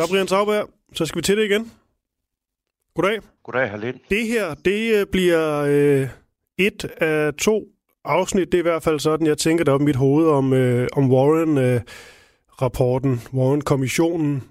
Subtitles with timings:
[0.00, 1.72] Så Brian Sauberg, så skal vi til det igen.
[2.94, 3.20] Goddag.
[3.44, 3.94] Goddag, Halin.
[4.10, 6.08] Det her, det øh, bliver øh,
[6.58, 7.64] et af to
[8.04, 8.52] afsnit.
[8.52, 10.88] Det er i hvert fald sådan, jeg tænker der op i mit hoved om, øh,
[10.92, 14.42] om Warren-rapporten, øh, Warren-kommissionen.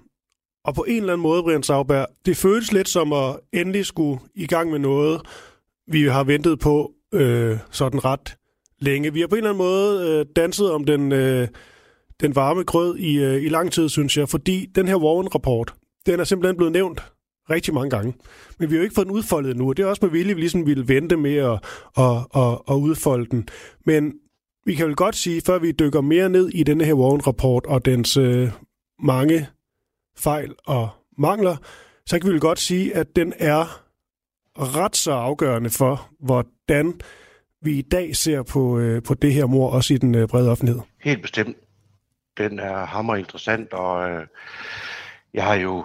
[0.64, 4.20] Og på en eller anden måde, Brian Sauberg, det føles lidt som at endelig skulle
[4.34, 5.20] i gang med noget,
[5.86, 8.36] vi har ventet på øh, sådan ret
[8.78, 9.12] længe.
[9.12, 11.12] Vi har på en eller anden måde øh, danset om den...
[11.12, 11.48] Øh,
[12.20, 15.74] den varme grød i, øh, i lang tid, synes jeg, fordi den her Warren-rapport,
[16.06, 17.02] den er simpelthen blevet nævnt
[17.50, 18.14] rigtig mange gange.
[18.58, 20.34] Men vi har jo ikke fået den udfoldet nu, og det er også med vilje,
[20.34, 21.64] vi ligesom ville vente med at,
[21.98, 23.48] at, at, at udfolde den.
[23.86, 24.12] Men
[24.66, 27.84] vi kan vel godt sige, før vi dykker mere ned i denne her Warren-rapport og
[27.84, 28.50] dens øh,
[29.02, 29.48] mange
[30.16, 31.56] fejl og mangler,
[32.06, 33.82] så kan vi vel godt sige, at den er
[34.56, 37.00] ret så afgørende for, hvordan
[37.62, 40.50] vi i dag ser på, øh, på det her mor, også i den øh, brede
[40.50, 40.82] offentlighed.
[41.00, 41.56] Helt bestemt
[42.38, 44.26] den er hammer interessant, og øh,
[45.34, 45.84] jeg har jo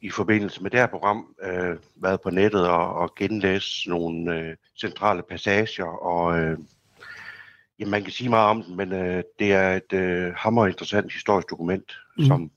[0.00, 4.56] i forbindelse med det her program øh, været på nettet og, og genlæst nogle øh,
[4.80, 6.58] centrale passager, og øh,
[7.78, 11.12] ja, man kan sige meget om den, men øh, det er et øh, hammer interessant
[11.12, 12.24] historisk dokument, mm.
[12.24, 12.50] som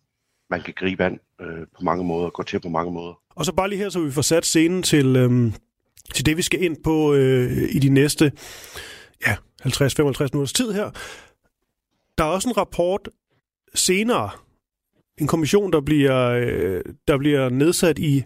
[0.50, 3.14] man kan gribe an øh, på mange måder, gå til på mange måder.
[3.36, 5.54] Og så bare lige her, så vi får sat scenen til, øh,
[6.14, 8.32] til det, vi skal ind på øh, i de næste
[9.28, 9.36] ja,
[9.66, 10.92] 50-55 minutters tid her.
[12.18, 13.10] Der er også en rapport
[13.76, 14.30] senere,
[15.18, 18.24] en kommission, der bliver, øh, der bliver nedsat i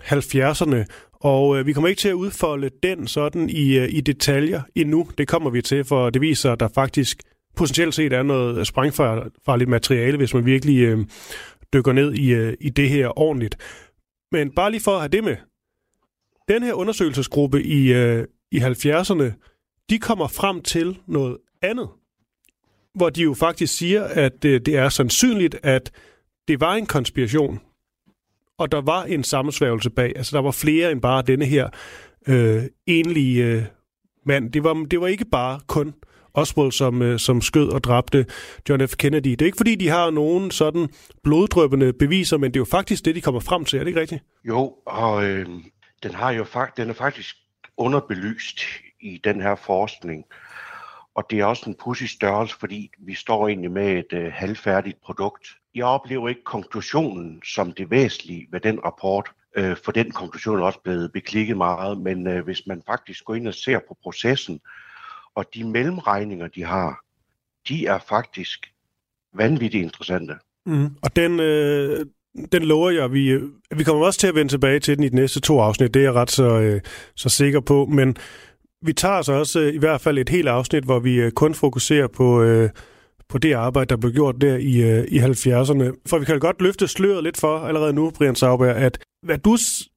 [0.00, 4.62] 70'erne, og øh, vi kommer ikke til at udfolde den sådan i, øh, i detaljer
[4.74, 5.08] endnu.
[5.18, 7.22] Det kommer vi til, for det viser, at der faktisk
[7.56, 10.98] potentielt set er noget sprængfarligt materiale, hvis man virkelig øh,
[11.72, 13.56] dykker ned i, øh, i det her ordentligt.
[14.32, 15.36] Men bare lige for at have det med.
[16.48, 19.32] Den her undersøgelsesgruppe i, øh, i 70'erne,
[19.90, 21.88] de kommer frem til noget andet
[22.96, 25.90] hvor de jo faktisk siger, at øh, det er sandsynligt, at
[26.48, 27.60] det var en konspiration,
[28.58, 30.12] og der var en sammensværgelse bag.
[30.16, 31.68] Altså, der var flere end bare denne her
[32.28, 33.62] øh, enlige øh,
[34.26, 34.52] mand.
[34.52, 35.94] Det var, det var ikke bare kun
[36.34, 38.26] Oswald, som, øh, som skød og dræbte
[38.68, 38.96] John F.
[38.96, 39.30] Kennedy.
[39.30, 40.88] Det er ikke, fordi de har nogen sådan
[41.22, 43.78] bloddrøbende beviser, men det er jo faktisk det, de kommer frem til.
[43.78, 44.22] Er det ikke rigtigt?
[44.44, 45.48] Jo, og øh,
[46.02, 47.36] den, har jo fakt, den er faktisk
[47.76, 48.60] underbelyst
[49.00, 50.24] i den her forskning.
[51.16, 55.00] Og det er også en pussy størrelse, fordi vi står egentlig med et øh, halvfærdigt
[55.02, 55.48] produkt.
[55.74, 60.62] Jeg oplever ikke konklusionen som det væsentlige ved den rapport, øh, for den konklusion er
[60.62, 64.60] også blevet beklikket meget, men øh, hvis man faktisk går ind og ser på processen,
[65.34, 67.04] og de mellemregninger, de har,
[67.68, 68.72] de er faktisk
[69.34, 70.34] vanvittigt interessante.
[70.66, 70.96] Mm.
[71.02, 72.06] Og den, øh,
[72.52, 73.42] den lover jeg, vi, øh,
[73.76, 76.00] vi kommer også til at vende tilbage til den i de næste to afsnit, det
[76.00, 76.80] er jeg ret så, øh,
[77.14, 78.16] så sikker på, men
[78.82, 81.54] vi tager så også øh, i hvert fald et helt afsnit, hvor vi øh, kun
[81.54, 82.70] fokuserer på, øh,
[83.28, 86.02] på det arbejde, der blev gjort der i, øh, i 70'erne.
[86.06, 89.56] For vi kan godt løfte sløret lidt for allerede nu, Brian Sauber, at hvad du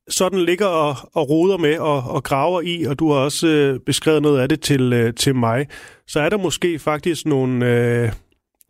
[0.09, 3.79] sådan ligger og, og roder med og, og graver i, og du har også øh,
[3.79, 5.67] beskrevet noget af det til, øh, til mig,
[6.07, 7.65] så er der måske faktisk nogle...
[7.65, 8.11] Øh,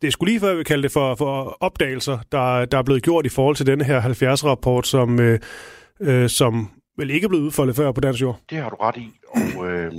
[0.02, 3.02] det er skulle lige før, vi kalde det for, for opdagelser, der, der er blevet
[3.02, 5.38] gjort i forhold til denne her 70-rapport, som, øh,
[6.00, 6.70] øh, som
[7.00, 8.40] vel ikke blevet udfoldet før på dansk jord.
[8.50, 9.92] Det har du ret i, og øh,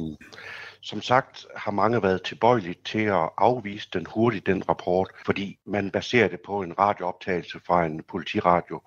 [0.81, 5.91] som sagt har mange været tilbøjelige til at afvise den hurtigt, den rapport, fordi man
[5.91, 8.81] baserer det på en radiooptagelse fra en politiradio,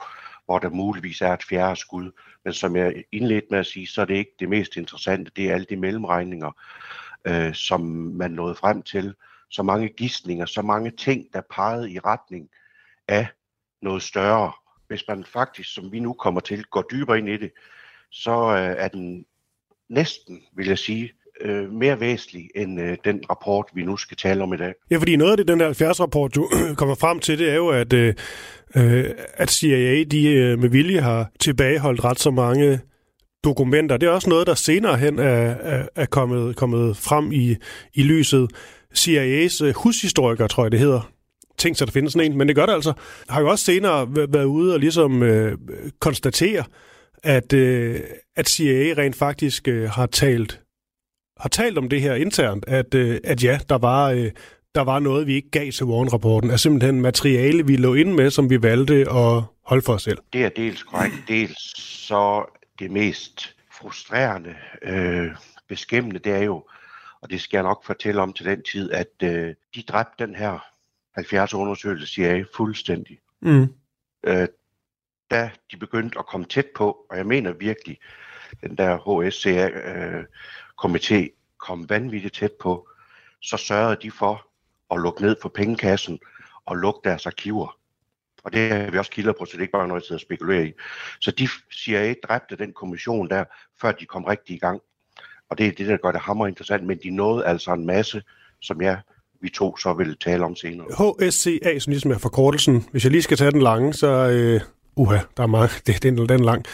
[0.45, 2.11] hvor der muligvis er et fjerde skud.
[2.45, 5.31] Men som jeg indledte med at sige, så er det ikke det mest interessante.
[5.37, 6.51] Det er alle de mellemregninger,
[7.25, 7.81] øh, som
[8.15, 9.15] man nåede frem til.
[9.51, 12.49] Så mange gissninger, så mange ting, der pegede i retning
[13.09, 13.27] af
[13.83, 14.53] noget større.
[14.89, 17.51] Hvis man faktisk, som vi nu kommer til, går dybere ind i det,
[18.15, 19.25] så øh, er den
[19.91, 24.43] næsten, vil jeg sige, øh, mere væsentlig end øh, den rapport, vi nu skal tale
[24.43, 24.75] om i dag.
[24.91, 26.49] Ja, fordi noget af det, den der 70-rapport, jo
[26.81, 28.15] kommer frem til, det er jo, at, øh,
[28.77, 32.81] øh at CIA de, øh, med vilje har tilbageholdt ret så mange
[33.45, 33.97] dokumenter.
[33.97, 37.57] Det er også noget, der senere hen er, er, er kommet, kommet frem i,
[37.95, 38.51] i lyset.
[38.99, 41.11] CIA's øh, hushistoriker, tror jeg det hedder,
[41.59, 42.93] tænkt sig, at der findes sådan en, men det gør det altså,
[43.29, 45.59] har jo også senere været ude og ligesom øh,
[46.01, 46.65] konstatere,
[47.25, 48.01] at, øh,
[48.37, 50.61] at CIA rent faktisk øh, har talt
[51.37, 54.31] har talt om det her internt, at, øh, at ja, der var, øh,
[54.75, 58.31] der var noget, vi ikke gav til Warren-rapporten, er simpelthen materiale, vi lå ind med,
[58.31, 60.19] som vi valgte at holde for os selv.
[60.33, 62.45] Det er dels korrekt, dels så
[62.79, 65.31] det mest frustrerende, øh,
[65.69, 66.65] beskæmmende, det er jo,
[67.21, 70.35] og det skal jeg nok fortælle om til den tid, at øh, de dræbte den
[70.35, 70.59] her
[71.15, 73.19] 70 undersøgelse CIA fuldstændig.
[73.43, 73.67] Mm.
[74.27, 74.49] Øh,
[75.35, 77.99] da de begyndte at komme tæt på, og jeg mener virkelig,
[78.61, 81.29] den der HSCA-komité øh,
[81.59, 82.89] kom vanvittigt tæt på,
[83.43, 84.47] så sørgede de for
[84.91, 86.19] at lukke ned for pengekassen
[86.67, 87.79] og lukke deres arkiver.
[88.45, 90.17] Og det har vi også kilder på, så det er ikke bare noget, jeg sidder
[90.17, 90.73] og spekulerer i.
[91.21, 93.45] Så de CIA dræbte den kommission der,
[93.81, 94.81] før de kom rigtig i gang.
[95.51, 98.23] Og det er det, der gør det hammer interessant, men de nåede altså en masse,
[98.61, 99.01] som jeg
[99.41, 100.87] vi to så vil tale om senere.
[100.89, 102.89] HSCA, som ligesom er forkortelsen.
[102.91, 104.09] Hvis jeg lige skal tage den lange, så...
[104.09, 104.61] Øh,
[104.97, 105.75] uha, der er mange.
[105.87, 106.65] Det, den, den er lang.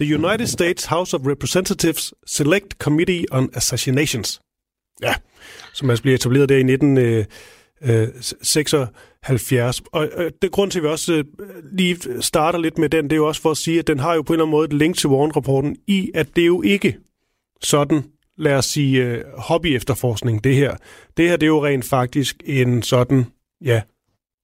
[0.00, 4.40] The United States House of Representatives Select Committee on Assassinations.
[5.02, 5.14] Ja,
[5.74, 8.74] som altså bliver etableret der i 1976.
[8.74, 8.88] Øh, øh,
[9.92, 11.24] Og øh, det grund til, at vi også
[11.72, 14.14] lige starter lidt med den, det er jo også for at sige, at den har
[14.14, 16.62] jo på en eller anden måde et link til Warren-rapporten i, at det er jo
[16.62, 16.96] ikke
[17.62, 18.04] sådan,
[18.38, 20.76] lad os sige, hobby-efterforskning, det her.
[21.16, 23.26] Det her, det er jo rent faktisk en sådan,
[23.64, 23.82] ja,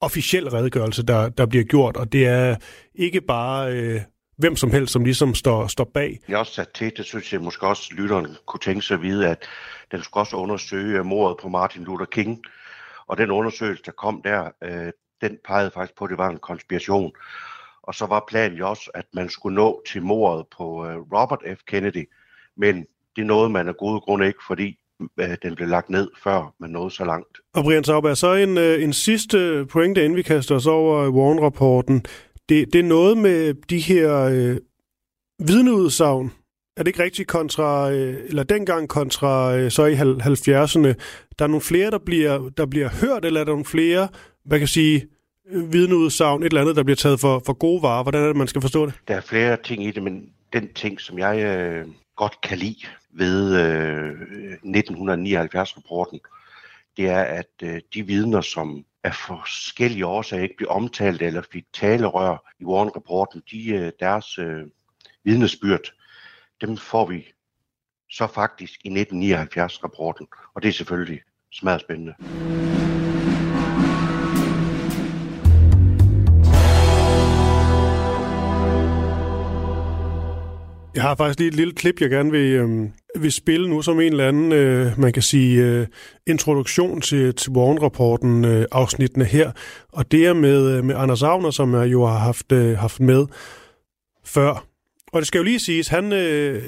[0.00, 2.56] officiel redegørelse, der, der bliver gjort, og det er
[2.94, 4.00] ikke bare øh,
[4.36, 6.20] hvem som helst, som ligesom står, står bag.
[6.28, 9.02] Jeg har også sat til, det synes jeg måske også, lytteren kunne tænke sig at
[9.02, 9.44] vide, at
[9.92, 12.42] den skulle også undersøge mordet på Martin Luther King,
[13.06, 16.38] og den undersøgelse, der kom der, øh, den pegede faktisk på, at det var en
[16.38, 17.12] konspiration.
[17.82, 21.42] Og så var planen jo også, at man skulle nå til mordet på øh, Robert
[21.58, 21.62] F.
[21.66, 22.08] Kennedy,
[22.56, 24.78] men det nåede man af gode grunde ikke, fordi
[25.20, 27.38] øh, den blev lagt ned, før man nåede så langt.
[27.54, 32.04] Og Brian Sauber, så en, øh, en sidste pointe, inden vi kaster os over Warren-rapporten.
[32.48, 34.56] Det, det er noget med de her øh,
[35.38, 36.32] vidneudsagn,
[36.76, 40.94] er det ikke rigtigt kontra, øh, eller dengang kontra øh, så i 70'erne,
[41.38, 44.08] der er nogle flere, der bliver, der bliver hørt, eller er der nogle flere,
[44.44, 45.06] hvad kan sige,
[45.50, 48.02] vidneudsagn, et eller andet, der bliver taget for, for gode varer?
[48.02, 48.94] Hvordan er det, man skal forstå det?
[49.08, 52.86] Der er flere ting i det, men den ting, som jeg øh, godt kan lide
[53.16, 54.12] ved øh,
[54.64, 56.20] 1979-rapporten,
[56.96, 61.64] det er, at øh, de vidner, som af forskellige årsager ikke blev omtalt eller fik
[61.72, 64.66] talerør i Warren-rapporten, de, øh, deres øh,
[65.24, 65.92] vidnesbyrd,
[66.60, 67.32] dem får vi
[68.10, 71.20] så faktisk i 1979-rapporten, og det er selvfølgelig
[71.52, 72.14] smadret spændende.
[81.06, 82.68] Har faktisk lige et lille klip, jeg gerne vil, øh,
[83.22, 85.86] vil spille nu som en eller anden, øh, man kan sige, øh,
[86.26, 89.50] introduktion til, til Warren-rapporten øh, afsnittene her.
[89.92, 93.00] Og det er med, øh, med Anders Agner, som jeg jo har haft, øh, haft
[93.00, 93.26] med
[94.24, 94.66] før.
[95.12, 96.62] Og det skal jo lige siges, han, øh,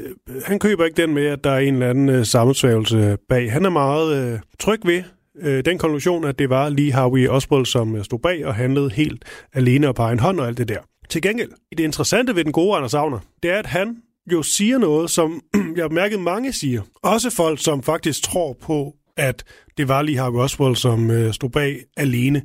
[0.44, 3.52] han køber ikke den med, at der er en eller anden øh, sammensværgelse bag.
[3.52, 5.02] Han er meget øh, tryg ved
[5.40, 8.90] øh, den konklusion, at det var lige Harvey Oswald, som øh, stod bag og handlede
[8.90, 9.24] helt
[9.54, 10.80] alene og på egen hånd og alt det der.
[11.08, 13.96] Til gengæld, det interessante ved den gode Anders Agner, det er, at han
[14.32, 15.42] jo siger noget, som
[15.76, 16.82] jeg har mærket mange siger.
[17.02, 19.44] Også folk, som faktisk tror på, at
[19.76, 22.42] det var lige Harvey Oswald, som øh, stod bag alene.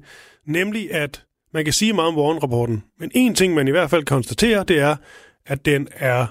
[0.48, 4.05] Nemlig, at man kan sige meget om Warren-rapporten, men en ting, man i hvert fald
[4.05, 4.96] konstaterer, det er,
[5.46, 6.27] at den er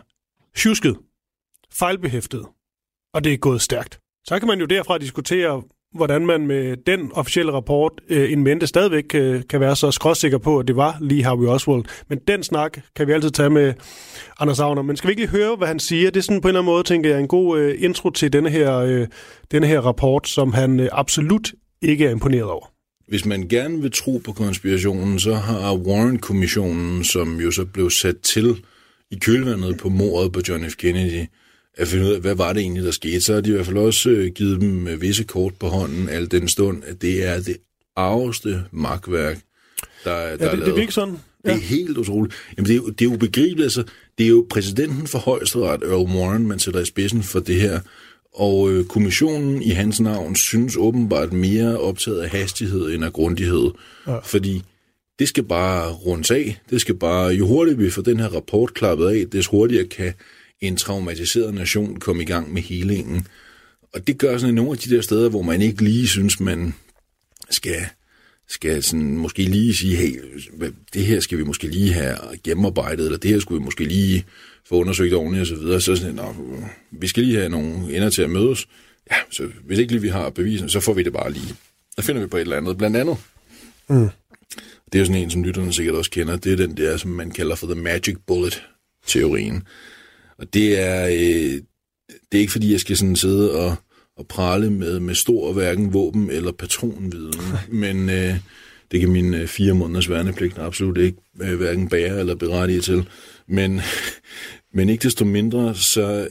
[0.57, 0.99] tjusket,
[1.73, 2.47] fejlbehæftet,
[3.15, 4.01] og det er gået stærkt.
[4.25, 5.63] Så kan man jo derfra diskutere,
[5.95, 10.39] hvordan man med den officielle rapport øh, en mente stadigvæk øh, kan være så skråsikker
[10.39, 11.85] på, at det var lige Harvey Oswald.
[12.09, 13.75] Men den snak kan vi altid tage med
[14.41, 14.83] Anders Agner.
[14.83, 16.11] Men skal vi ikke lige høre, hvad han siger?
[16.11, 18.33] Det er sådan på en eller anden måde, tænker jeg, en god øh, intro til
[18.33, 19.07] denne her, øh,
[19.51, 22.73] denne her rapport, som han øh, absolut ikke er imponeret over.
[23.09, 28.19] Hvis man gerne vil tro på konspirationen, så har Warren-kommissionen, som jo så blev sat
[28.19, 28.65] til
[29.11, 30.77] i kølvandet på mordet på John F.
[30.77, 31.27] Kennedy,
[31.77, 33.67] at finde ud af, hvad var det egentlig, der skete, så har de i hvert
[33.67, 37.27] fald også øh, givet dem øh, visse kort på hånden, al den stund, at det
[37.27, 37.57] er det
[37.97, 39.39] arveste magtværk,
[40.05, 40.77] der, der ja, det, er lavet.
[40.77, 41.19] det er sådan.
[41.45, 41.51] Ja.
[41.51, 42.35] Det er helt utroligt.
[42.57, 43.63] Jamen, det er, det er jo begribeligt.
[43.63, 43.85] Altså,
[44.19, 47.81] det er jo præsidenten for højesteret, Earl Warren, man sætter i spidsen for det her.
[48.35, 53.71] Og øh, kommissionen i hans navn synes åbenbart mere optaget af hastighed end af grundighed.
[54.07, 54.19] Ja.
[54.19, 54.63] Fordi
[55.19, 56.61] det skal bare rundes af.
[56.71, 60.15] Det skal bare, jo hurtigere vi får den her rapport klappet af, des hurtigere kan
[60.63, 63.27] en traumatiseret nation komme i gang med helingen.
[63.93, 66.75] Og det gør sådan nogle af de der steder, hvor man ikke lige synes, man
[67.51, 67.87] skal,
[68.49, 70.21] skal sådan måske lige sige, hey,
[70.95, 74.25] det her skal vi måske lige have gennemarbejdet, eller det her skulle vi måske lige
[74.69, 75.81] få undersøgt ordentligt og så videre.
[75.81, 76.35] Så sådan, Nå,
[76.91, 78.69] vi skal lige have nogle ender til at mødes.
[79.11, 81.55] Ja, så hvis ikke lige vi har bevisen, så får vi det bare lige
[81.97, 82.79] der finder vi på et eller andet.
[82.79, 83.17] Blandt andet,
[83.89, 84.09] mm.
[84.93, 87.11] det er jo sådan en, som lytterne sikkert også kender, det er den der, som
[87.11, 89.63] man kalder for the magic bullet-teorien.
[90.39, 91.61] Og det er, øh,
[92.09, 93.75] det er ikke fordi, jeg skal sådan sidde og,
[94.17, 97.43] og prale med, med stor hverken våben eller patronviden,
[97.83, 98.37] men øh,
[98.93, 103.09] det kan min øh, fire måneders værnepligt absolut ikke øh, hverken bære eller berettige til.
[103.47, 103.81] Men,
[104.75, 106.29] men ikke desto mindre, så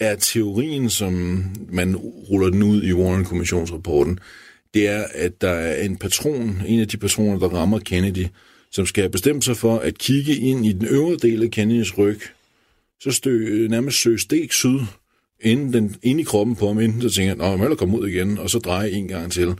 [0.00, 4.18] er teorien, som man ruller den ud i Warren-kommissionsrapporten,
[4.74, 8.26] det er, at der er en patron, en af de patroner, der rammer Kennedy,
[8.70, 12.20] som skal bestemt sig for at kigge ind i den øvre del af Kennedys ryg,
[13.00, 14.80] så stø, nærmest søge stik syd,
[15.40, 18.08] inden den, ind i kroppen på ham, inden så tænker han, at jeg komme ud
[18.08, 19.54] igen, og så dreje en gang til.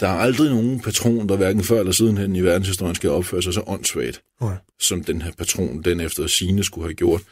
[0.00, 3.42] Der er aldrig nogen patron, der hverken før eller siden hen i verdenshistorien skal opføre
[3.42, 4.56] sig så åndssvagt, okay.
[4.80, 7.22] som den her patron, den efter sine skulle have gjort.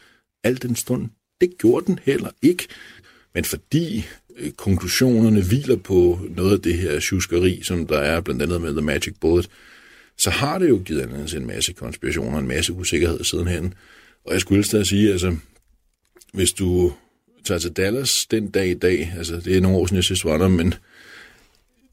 [0.43, 1.09] Al den stund,
[1.41, 2.67] det gjorde den heller ikke.
[3.33, 4.05] Men fordi
[4.37, 8.71] øh, konklusionerne hviler på noget af det her tjuskeri, som der er blandt andet med
[8.71, 9.49] The Magic Bullet,
[10.17, 13.73] så har det jo givet anledning til en masse konspirationer en masse usikkerhed sidenhen.
[14.25, 15.35] Og jeg skulle stadig sige, altså,
[16.33, 16.93] hvis du
[17.45, 20.25] tager til Dallas den dag i dag, altså det er nogle år siden, jeg synes
[20.25, 20.73] var der, men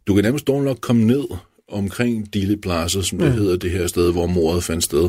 [0.07, 1.25] du kan nærmest dårligt nok komme ned
[1.69, 3.35] omkring Dili Plaza, som det mm.
[3.35, 5.09] hedder, det her sted, hvor mordet fandt sted,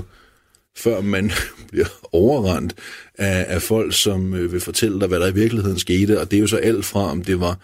[0.77, 1.31] før man
[1.71, 2.75] bliver overrendt
[3.17, 6.37] af, af folk, som øh, vil fortælle dig, hvad der i virkeligheden skete, og det
[6.37, 7.57] er jo så alt fra, om det var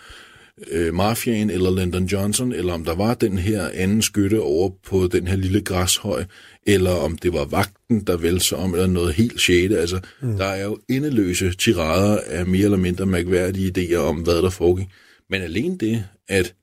[0.71, 5.07] øh, mafiaen eller Lyndon Johnson, eller om der var den her anden skytte over på
[5.07, 6.23] den her lille græshøj,
[6.67, 9.79] eller om det var vagten, der vælte sig om, eller noget helt sjette.
[9.79, 10.37] Altså, mm.
[10.37, 14.87] der er jo endeløse tirader af mere eller mindre mærkværdige idéer om, hvad der foregik.
[15.29, 16.53] Men alene det, at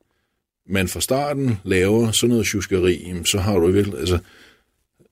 [0.69, 4.19] man fra starten laver sådan noget tjuskeri, så har du i virkelig, altså,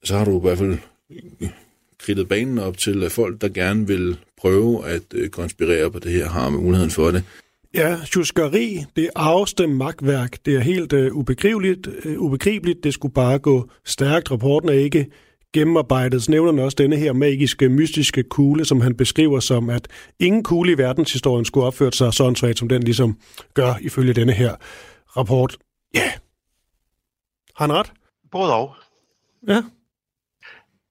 [0.05, 0.79] så har du i hvert fald
[1.99, 6.13] kridtet banen op til, at folk, der gerne vil prøve at øh, konspirere på det
[6.13, 7.25] her, har med muligheden for det.
[7.75, 13.39] Ja, tjuskeri, det arveste magtværk, det er helt uh, ubegribeligt, uh, ubegribeligt, det skulle bare
[13.39, 14.31] gå stærkt.
[14.31, 15.07] Rapporten er ikke
[15.53, 19.89] gennemarbejdet, så nævner han også denne her magiske, mystiske kugle, som han beskriver som, at
[20.19, 23.19] ingen kugle i verdenshistorien skulle opføre sig sådan svagt, som den ligesom
[23.55, 24.55] gør ifølge denne her
[25.17, 25.57] rapport.
[25.95, 26.01] Ja.
[26.01, 26.13] Yeah.
[27.57, 27.93] Har han ret?
[28.31, 28.75] Både og.
[29.49, 29.63] Ja.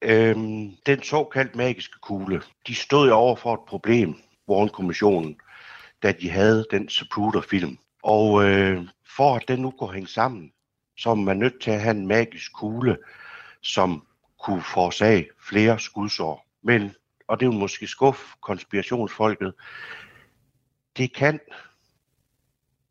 [0.02, 4.16] Øhm, den såkaldt magiske kugle, de stod jo over for et problem,
[4.50, 5.36] Warren-kommissionen,
[6.04, 7.78] da de havde den Zapruder-film.
[8.04, 10.52] Og øh, for at den nu kunne hænge sammen,
[10.98, 12.98] så var man nødt til at have en magisk kugle,
[13.62, 14.08] som
[14.44, 16.46] kunne forårsage flere skudsår.
[16.64, 16.96] Men,
[17.28, 19.54] og det er jo måske skuff konspirationsfolket,
[20.98, 21.40] det kan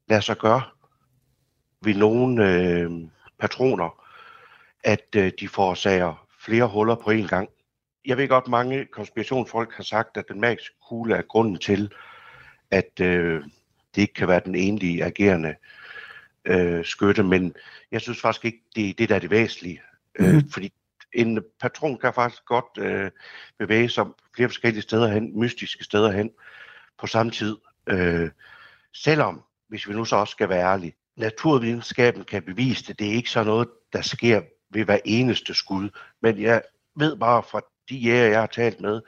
[0.09, 0.62] lade sig gøre
[1.85, 2.90] ved nogle øh,
[3.38, 4.05] patroner,
[4.85, 7.49] at øh, de forårsager flere huller på én gang.
[8.05, 11.93] Jeg ved godt, mange konspirationsfolk har sagt, at den magiske kugle er grunden til,
[12.71, 13.43] at øh,
[13.95, 15.55] det ikke kan være den enlige agerende
[16.45, 17.55] øh, skytte, men
[17.93, 19.83] jeg synes faktisk ikke, det er det, der er det væsentlige.
[20.19, 20.25] Mm.
[20.25, 20.50] Øh, mhm.
[20.50, 20.73] fordi
[21.12, 23.11] en patron kan faktisk godt øh,
[23.59, 26.31] bevæge sig flere forskellige steder hen, mystiske steder hen,
[26.99, 27.57] på samme tid.
[27.87, 28.31] Øh,
[28.95, 33.12] selvom, hvis vi nu så også skal være ærlige, naturvidenskaben kan bevise det, det er
[33.12, 35.91] ikke så noget, der sker ved hver eneste skud.
[36.23, 36.62] Men jeg
[36.97, 39.00] ved bare fra de jæger, jeg har talt med,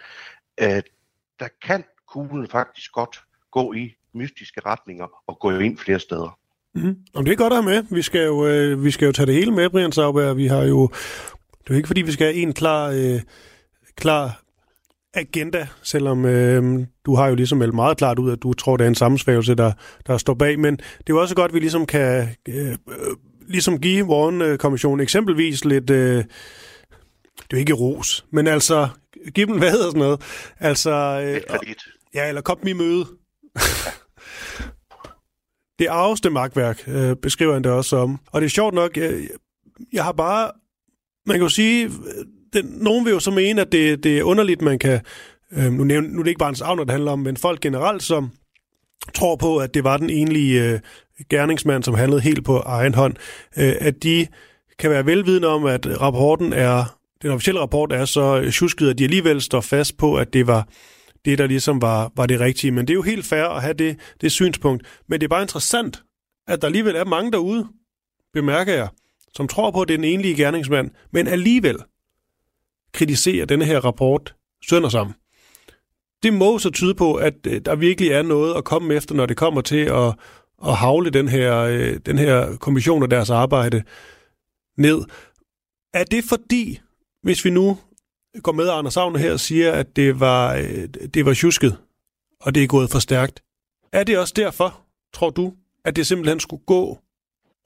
[0.58, 0.84] at
[1.40, 6.38] der kan kuglen faktisk godt gå i mystiske retninger og gå ind flere steder.
[6.74, 6.96] Mm.
[7.14, 7.96] Om det er godt at have med.
[7.96, 10.34] Vi skal jo, øh, vi skal jo tage det hele med, Brian Sauber.
[10.34, 10.88] Vi har jo...
[11.52, 13.20] Det er jo ikke, fordi vi skal have en klar, øh,
[13.96, 14.42] klar
[15.14, 18.84] agenda, selvom øh, du har jo ligesom meldt meget klart ud, at du tror, det
[18.84, 19.72] er en sammensvægelse, der,
[20.06, 20.58] der står bag.
[20.58, 22.76] Men det er jo også godt, at vi ligesom kan øh,
[23.48, 25.90] ligesom give Warren-kommissionen eksempelvis lidt...
[25.90, 26.24] Øh,
[27.36, 28.88] det er jo ikke ros, men altså,
[29.34, 30.20] giv dem hvad hedder sådan noget.
[30.60, 30.90] Altså,
[31.24, 31.40] øh,
[32.14, 33.06] ja, eller kom dem i møde.
[35.78, 38.18] det arveste magtværk, øh, beskriver han det også om.
[38.32, 39.28] Og det er sjovt nok, jeg,
[39.92, 40.50] jeg har bare...
[41.26, 41.90] Man kan jo sige, øh,
[42.52, 45.00] den, nogen vil jo så mene, at det, det er underligt, man kan...
[45.52, 47.60] Øh, nu, nævne, nu er det ikke bare en savner, det handler om, men folk
[47.60, 48.30] generelt, som
[49.14, 50.80] tror på, at det var den enlige øh,
[51.30, 53.14] gerningsmand, som handlede helt på egen hånd,
[53.56, 54.26] øh, at de
[54.78, 58.98] kan være velvidende om, at rapporten er, den officielle rapport er så øh, tjusket, at
[58.98, 60.68] de alligevel står fast på, at det var
[61.24, 62.70] det, der ligesom var, var det rigtige.
[62.70, 64.86] Men det er jo helt fair at have det, det synspunkt.
[65.08, 66.02] Men det er bare interessant,
[66.48, 67.68] at der alligevel er mange derude,
[68.32, 68.88] bemærker jeg,
[69.34, 71.76] som tror på, at det er den enlige gerningsmand, men alligevel
[72.92, 74.34] kritiserer denne her rapport
[74.68, 75.14] sønder sammen.
[76.22, 79.26] Det må så tyde på, at øh, der virkelig er noget at komme efter, når
[79.26, 80.14] det kommer til at,
[80.66, 83.82] at havle den her, øh, den her kommission og deres arbejde
[84.78, 85.02] ned.
[85.94, 86.80] Er det fordi,
[87.22, 87.78] hvis vi nu
[88.42, 91.76] går med Anders Savner her og siger, at det var, øh, det var tjusket,
[92.40, 93.42] og det er gået for stærkt.
[93.92, 94.80] Er det også derfor,
[95.14, 95.52] tror du,
[95.84, 96.98] at det simpelthen skulle gå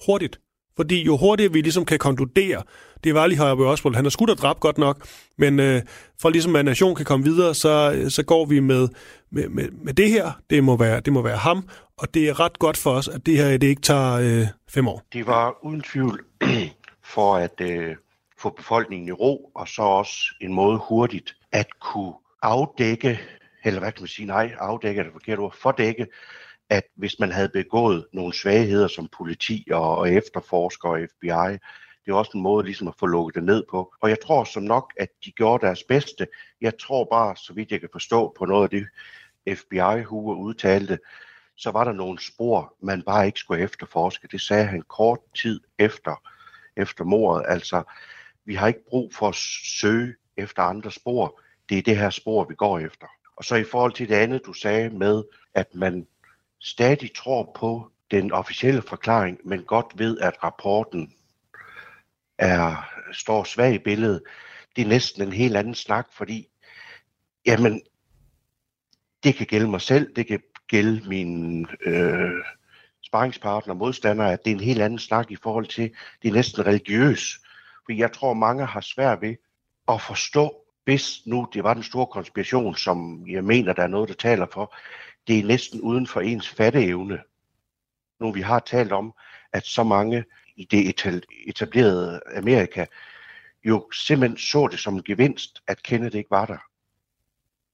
[0.07, 0.41] hurtigt.
[0.77, 2.63] Fordi jo hurtigere vi ligesom kan konkludere,
[3.05, 5.07] det var lige Harvey Osvold, han er skudt og dræbt godt nok,
[5.39, 5.83] men øh,
[6.21, 8.89] for ligesom at nation kan komme videre, så, øh, så går vi med,
[9.31, 11.69] med, med, med det her, det må, være, det må være ham,
[11.99, 14.89] og det er ret godt for os, at det her det ikke tager øh, fem
[14.89, 15.03] år.
[15.13, 16.25] Det var uden tvivl
[17.15, 17.97] for at øh,
[18.39, 23.21] få befolkningen i ro, og så også en måde hurtigt at kunne afdække,
[23.65, 26.07] eller hvad kan man sige, nej, afdække er det forkerte ord, fordække,
[26.71, 31.59] at hvis man havde begået nogle svagheder som politi og, og efterforsker og FBI,
[32.05, 33.95] det er også en måde ligesom at få lukket det ned på.
[34.01, 36.27] Og jeg tror som nok, at de gjorde deres bedste.
[36.61, 38.87] Jeg tror bare, så vidt jeg kan forstå på noget af det,
[39.59, 40.99] FBI Hoover udtalte,
[41.57, 44.29] så var der nogle spor, man bare ikke skulle efterforske.
[44.33, 46.23] Det sagde han kort tid efter,
[46.77, 47.45] efter mordet.
[47.49, 47.83] Altså,
[48.47, 49.35] vi har ikke brug for at
[49.81, 51.41] søge efter andre spor.
[51.69, 53.07] Det er det her spor, vi går efter.
[53.37, 55.25] Og så i forhold til det andet, du sagde med,
[55.55, 56.07] at man
[56.61, 61.13] stadig tror på den officielle forklaring, men godt ved, at rapporten
[62.39, 64.23] er, står svag i billedet,
[64.77, 66.49] det er næsten en helt anden snak, fordi
[67.47, 67.83] jamen,
[69.25, 72.31] det kan gælde mig selv, det kan gælde min øh,
[73.03, 75.91] sparringspartner modstander, at det er en helt anden snak i forhold til,
[76.23, 77.41] det er næsten religiøs.
[77.87, 79.37] For jeg tror, mange har svært ved
[79.89, 84.09] at forstå, hvis nu det var den store konspiration, som jeg mener, der er noget,
[84.09, 84.77] der taler for,
[85.27, 87.23] det er næsten uden for ens fatteevne.
[88.21, 89.15] Nu vi har talt om,
[89.53, 90.25] at så mange
[90.57, 90.95] i det
[91.47, 92.87] etablerede Amerika
[93.65, 96.59] jo simpelthen så det som en gevinst, at Kennedy ikke var der.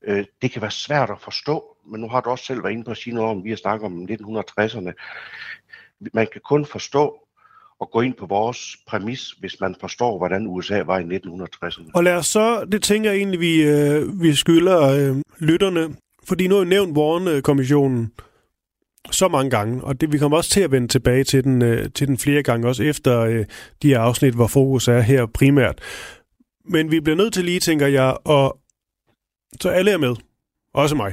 [0.02, 2.84] Øh, det kan være svært at forstå, men nu har du også selv været inde
[2.84, 4.92] på at sige noget om, vi har snakket om 1960'erne.
[6.12, 7.28] Man kan kun forstå
[7.82, 11.90] og gå ind på vores præmis, hvis man forstår, hvordan USA var i 1960'erne.
[11.94, 16.48] Og lad os så, det tænker jeg egentlig, vi, øh, vi skylder øh, lytterne, fordi
[16.48, 18.12] nu har jeg nævnt Warren-kommissionen
[19.10, 21.90] så mange gange, og det, vi kommer også til at vende tilbage til den, øh,
[21.94, 23.44] til den flere gange, også efter øh,
[23.82, 25.78] de her afsnit, hvor fokus er her primært.
[26.64, 28.58] Men vi bliver nødt til lige, tænker jeg, og
[29.60, 30.14] så alle er med,
[30.74, 31.12] også mig,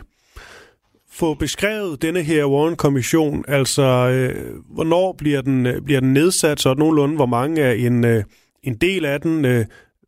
[1.20, 6.74] få beskrevet denne her Warren-kommission, altså øh, hvornår bliver den, øh, bliver den nedsat, så
[6.74, 8.24] nogenlunde, hvor mange er en, øh,
[8.64, 9.66] en del af den, øh,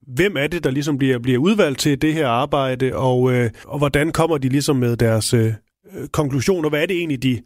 [0.08, 3.78] hvem er det, der ligesom bliver, bliver udvalgt til det her arbejde, og, øh, og
[3.78, 6.70] hvordan kommer de ligesom med deres øh, øh konklusioner?
[6.70, 7.42] Hvad er det egentlig, de...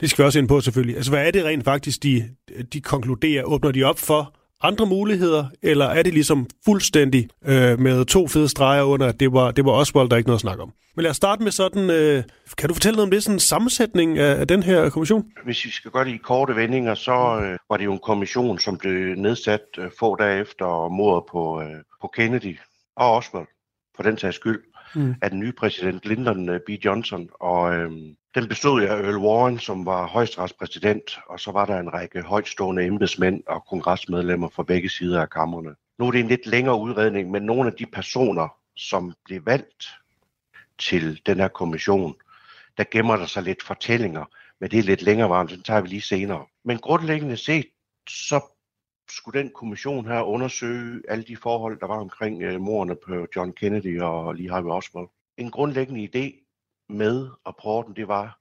[0.00, 0.96] Det skal vi også ind på selvfølgelig.
[0.96, 2.24] Altså, hvad er det rent faktisk, de,
[2.72, 3.42] de konkluderer?
[3.42, 8.48] Åbner de op for andre muligheder, eller er det ligesom fuldstændig øh, med to fede
[8.48, 10.72] streger under, at det var, det var Oswald, der ikke noget at snakke om?
[10.96, 12.24] Men lad os starte med sådan, øh,
[12.58, 15.24] kan du fortælle noget om det, sådan en sammensætning af, af den her kommission?
[15.44, 18.58] Hvis vi skal gøre det i korte vendinger, så øh, var det jo en kommission,
[18.58, 22.58] som blev nedsat øh, få dage efter mordet på, øh, på Kennedy
[22.96, 23.46] og Oswald,
[23.96, 24.62] for den sags skyld,
[24.94, 25.14] mm.
[25.22, 26.70] af den nye præsident Lyndon øh, B.
[26.70, 27.28] Johnson.
[27.40, 27.90] Og øh,
[28.34, 32.84] den bestod af Earl Warren, som var højstrætspræsident, og så var der en række højtstående
[32.84, 35.74] embedsmænd og kongresmedlemmer fra begge sider af kammerne.
[35.98, 39.86] Nu er det en lidt længere udredning, men nogle af de personer, som blev valgt
[40.78, 42.14] til den her kommission,
[42.78, 44.24] der gemmer der sig lidt fortællinger,
[44.60, 46.46] men det er lidt længere varmt, den tager vi lige senere.
[46.64, 47.66] Men grundlæggende set,
[48.08, 48.55] så
[49.08, 53.52] skulle den kommission her undersøge alle de forhold, der var omkring øh, morderne på John
[53.52, 55.08] Kennedy og Lee Harvey Oswald.
[55.36, 56.46] En grundlæggende idé
[56.88, 58.40] med rapporten, det var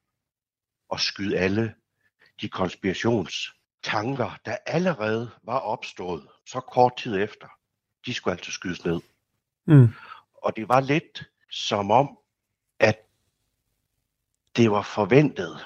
[0.93, 1.75] at skyde alle
[2.41, 7.47] de konspirationstanker, der allerede var opstået så kort tid efter,
[8.05, 9.01] de skulle altså skydes ned.
[9.65, 9.87] Mm.
[10.33, 12.17] Og det var lidt som om,
[12.79, 12.99] at
[14.55, 15.65] det var forventet,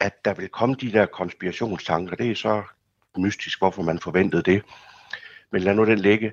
[0.00, 2.16] at der ville komme de der konspirationstanker.
[2.16, 2.62] Det er så
[3.18, 4.62] mystisk, hvorfor man forventede det.
[5.52, 6.32] Men lad nu den ligge.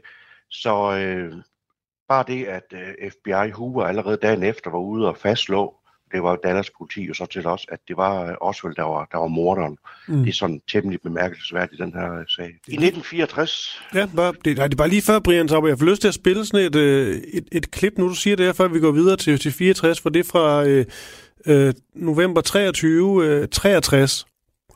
[0.49, 1.33] Så øh,
[2.09, 5.73] bare det, at øh, FBI Hoover allerede dagen efter var ude og fastslå,
[6.11, 9.07] det var Dallas politi, og så til også, at det var øh, Oswald, der var,
[9.11, 9.77] der var morderen.
[10.07, 10.17] Mm.
[10.17, 12.45] Det er sådan temmelig bemærkelsesværdigt, den her sag.
[12.45, 13.81] I 1964...
[13.93, 16.07] Ja, bare, det, nej, det er bare lige før, Brian, så jeg får lyst til
[16.07, 18.79] at spille sådan et, øh, et, et klip, nu du siger det her, før vi
[18.79, 20.85] går videre til, til 64, for det er fra øh,
[21.45, 24.25] øh, november 23, øh, 63.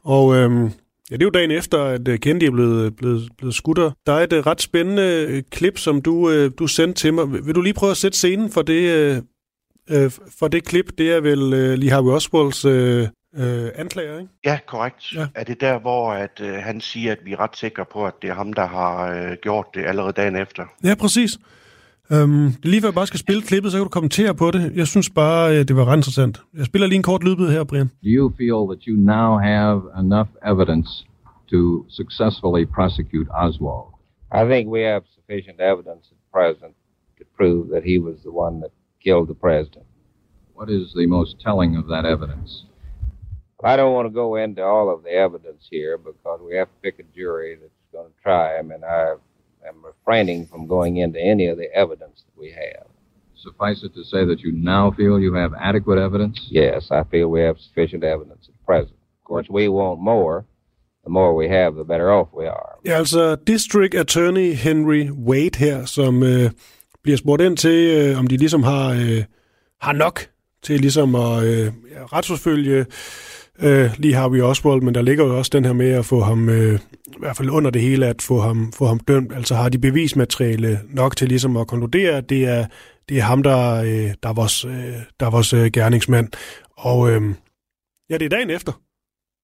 [0.03, 0.71] Og øh,
[1.11, 3.91] Ja, det er jo dagen efter, at øh, Kennedy er blevet, blevet, blevet skutter.
[4.05, 7.45] Der er et uh, ret spændende øh, klip, som du, du sendte til mig.
[7.45, 9.23] Vil du lige prøve at sætte scenen for det,
[10.39, 10.97] for det klip?
[10.97, 11.37] Det er vel
[11.79, 14.31] Lee Harvey Oswalds uh, anklager, ikke?
[14.45, 15.13] Ja, korrekt.
[15.15, 15.27] Ja.
[15.35, 18.13] Er det der, hvor at, uh, han siger, at vi er ret sikre på, at
[18.21, 20.65] det er ham, der har uh, gjort det allerede dagen efter?
[20.83, 21.37] Ja, præcis.
[22.15, 24.61] Um, lige før jeg bare skal spille klippet, så kan du kommentere på det.
[24.75, 26.41] Jeg synes bare, det var ret interessant.
[26.57, 27.87] Jeg spiller lige en kort lydbid her, Brian.
[27.87, 30.89] Do you feel that you now have enough evidence
[31.51, 33.89] to successfully prosecute Oswald?
[34.41, 36.73] I think we have sufficient evidence at present
[37.17, 38.71] to prove that he was the one that
[39.05, 39.85] killed the president.
[40.57, 42.49] What is the most telling of that evidence?
[43.63, 46.77] I don't want to go into all of the evidence here because we have to
[46.83, 49.15] pick a jury that's going to try him, and I
[49.67, 52.85] am refraining from going into any of the evidence that we have.
[53.35, 56.37] Suffice it to say that you now feel you have adequate evidence?
[56.51, 58.97] Yes, I feel we have sufficient evidence at present.
[59.21, 60.45] Of course, we want more.
[61.03, 62.69] The more we have, the better off we are.
[62.85, 66.51] Ja, er altså District Attorney Henry Wade her, som øh,
[67.03, 69.23] bliver spurgt ind til, øh, om de ligesom har, øh,
[69.81, 70.19] har nok
[70.63, 71.71] til ligesom at øh,
[72.13, 72.85] retsforfølge
[73.63, 76.21] øh, lige har vi Oswald, men der ligger jo også den her med at få
[76.21, 79.33] ham, øh, i hvert fald under det hele, at få ham, få ham dømt.
[79.33, 82.65] Altså har de bevismateriale nok til ligesom at konkludere, at det er,
[83.09, 86.29] det er ham, der, øh, der er vores, øh, der er vores øh, gerningsmand.
[86.71, 87.21] Og øh,
[88.09, 88.81] ja, det er dagen efter.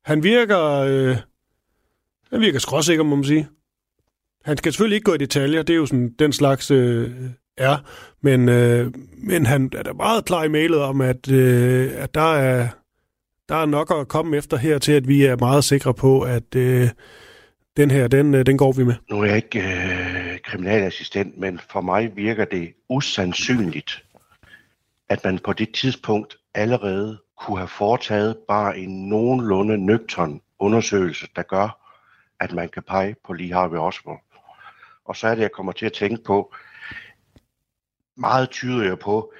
[0.05, 1.17] Han virker, øh,
[2.31, 3.47] han virker skråsikker, må man sige.
[4.45, 7.11] Han skal selvfølgelig ikke gå i detaljer, det er jo sådan den slags øh,
[7.57, 7.77] er,
[8.21, 12.33] men, øh, men han er da meget klar i mailet om, at, øh, at der,
[12.33, 12.67] er,
[13.49, 16.55] der er nok at komme efter her til, at vi er meget sikre på, at
[16.55, 16.89] øh,
[17.77, 18.95] den her, den, øh, den går vi med.
[19.09, 24.03] Nu er jeg ikke øh, kriminalassistent, men for mig virker det usandsynligt,
[25.09, 31.41] at man på det tidspunkt allerede kunne have foretaget bare en nogenlunde nøgtern undersøgelse, der
[31.41, 31.83] gør,
[32.39, 34.19] at man kan pege på lige Harvey Oswald.
[35.05, 36.53] Og så er det, jeg kommer til at tænke på,
[38.17, 39.33] meget tyder jeg på,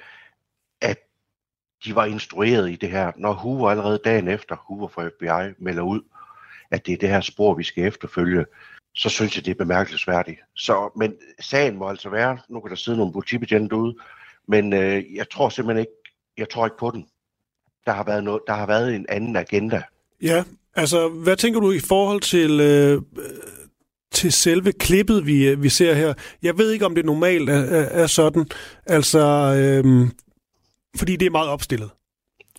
[1.84, 5.82] de var instrueret i det her, når Hoover allerede dagen efter, Hoover fra FBI melder
[5.82, 6.00] ud,
[6.70, 8.44] at det er det her spor, vi skal efterfølge,
[8.94, 10.38] så synes jeg, det er bemærkelsesværdigt.
[10.56, 13.96] Så, men sagen må altså være, nu kan der sidde nogle politibetjente ude,
[14.48, 15.92] men øh, jeg tror simpelthen ikke,
[16.38, 17.06] jeg tror ikke på den.
[17.86, 19.82] Der har været, noget, der har været en anden agenda.
[20.22, 23.02] Ja, altså, hvad tænker du i forhold til, øh,
[24.12, 26.14] til selve klippet, vi, øh, vi ser her?
[26.42, 28.46] Jeg ved ikke, om det normalt er, er, er sådan,
[28.86, 29.20] altså,
[29.54, 30.08] øh,
[30.98, 31.90] fordi det er meget opstillet.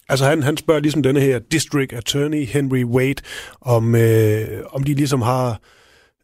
[0.10, 3.21] Altså han, han spørger ligesom denne her District Attorney Henry Wade,
[3.62, 5.60] om, øh, om de ligesom har,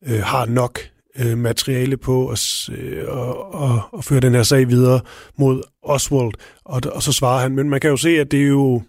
[0.07, 0.79] øh, har nok
[1.19, 4.99] øh, materiale på at, øh, og, og, og føre den her sag videre
[5.37, 6.33] mod Oswald.
[6.65, 8.81] Og, og så svarer han, men man kan jo se, at det er jo,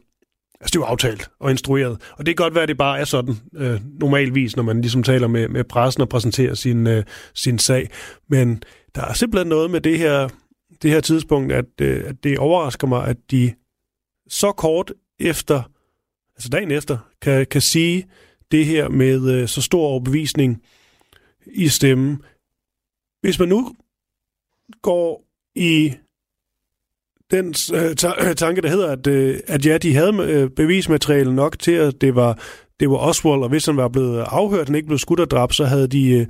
[0.61, 1.99] altså det er jo aftalt og instrueret.
[2.19, 5.03] Og det kan godt være, at det bare er sådan øh, normalvis, når man ligesom
[5.03, 7.91] taler med, med pressen og præsenterer sin, øh, sin sag.
[8.29, 8.63] Men
[8.95, 10.29] der er simpelthen noget med det her,
[10.83, 13.55] det her tidspunkt, at, øh, at det overrasker mig, at de
[14.29, 15.63] så kort efter,
[16.35, 18.07] altså dagen efter, kan, kan sige
[18.51, 20.63] det her med øh, så stor overbevisning
[21.47, 22.23] i stemmen.
[23.21, 23.77] Hvis man nu
[24.83, 25.95] går i
[27.31, 27.85] den øh,
[28.29, 32.01] øh, tanke, der hedder, at, øh, at ja, de havde øh, bevismateriale nok til, at
[32.01, 32.39] det var,
[32.81, 35.55] det var Oswald, og hvis han var blevet afhørt, han ikke blev skudt og dræbt,
[35.55, 36.27] så havde de øh,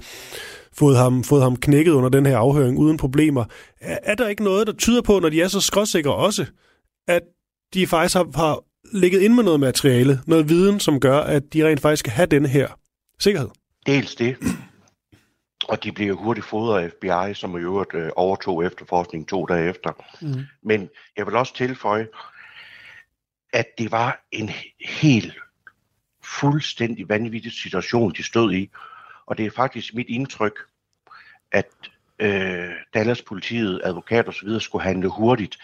[0.72, 3.44] fået, ham, fået ham knækket under den her afhøring uden problemer.
[3.80, 6.46] Er, er der ikke noget, der tyder på, når de er så skråsikre også,
[7.09, 7.22] at
[7.74, 11.68] de faktisk har, har ligget ind med noget materiale, noget viden, som gør, at de
[11.68, 12.68] rent faktisk skal have denne her
[13.20, 13.48] sikkerhed?
[13.87, 14.37] Dels det,
[15.68, 19.68] og de bliver hurtigt fodret af FBI, som i øvrigt øh, overtog efterforskningen to dage
[19.68, 19.92] efter.
[20.22, 20.46] Mm.
[20.62, 22.09] Men jeg vil også tilføje,
[23.52, 24.50] at det var en
[24.81, 25.35] helt
[26.24, 28.70] fuldstændig vanvittig situation, de stod i.
[29.26, 30.59] Og det er faktisk mit indtryk,
[31.52, 31.68] at
[32.18, 34.61] øh, Dallas politiet, advokat osv.
[34.61, 35.59] skulle handle hurtigt.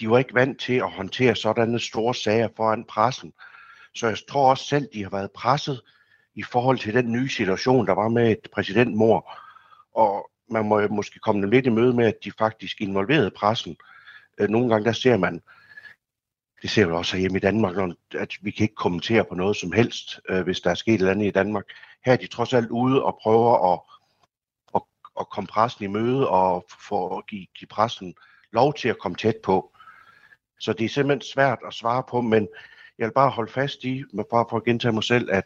[0.00, 3.32] De var ikke vant til at håndtere sådanne store sager foran pressen.
[3.94, 5.80] Så jeg tror også selv, de har været presset
[6.34, 9.38] i forhold til den nye situation, der var med et præsidentmord.
[9.94, 13.76] Og man må måske komme dem lidt i møde med, at de faktisk involverede pressen.
[14.38, 15.42] Øh, nogle gange der ser man,
[16.62, 19.72] det ser vi også hjemme i Danmark, at vi kan ikke kommentere på noget som
[19.72, 21.64] helst, øh, hvis der er sket et eller andet i Danmark.
[22.04, 23.80] Her er de trods alt ude og prøver at,
[24.74, 24.82] at,
[25.20, 28.14] at komme pressen i møde og få at give, give pressen
[28.52, 29.76] lov til at komme tæt på.
[30.60, 32.48] Så det er simpelthen svært at svare på, men
[32.98, 35.44] jeg vil bare holde fast i, bare for at gentage mig selv, at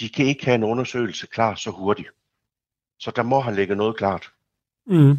[0.00, 2.08] de kan ikke have en undersøgelse klar så hurtigt.
[2.98, 4.30] Så der må have ligget noget klart.
[4.86, 5.18] Mm.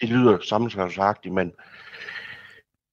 [0.00, 1.52] Det lyder sammensværelsesagtigt, men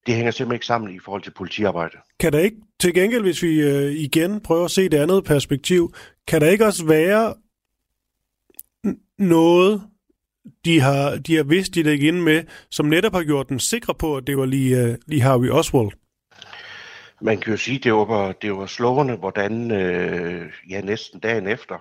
[0.06, 1.98] det hænger simpelthen ikke sammen i forhold til politiarbejde.
[2.20, 5.94] Kan der ikke, til gengæld, hvis vi øh, igen prøver at se det andet perspektiv,
[6.26, 7.34] kan der ikke også være
[9.18, 9.82] noget,
[10.64, 13.94] de har, de har vidst, de lægge ind med, som netop har gjort dem sikre
[13.94, 15.90] på, at det var lige, uh, lige Harvey Oswald?
[17.20, 21.78] Man kan jo sige, det var, det var slående, hvordan øh, ja, næsten dagen efter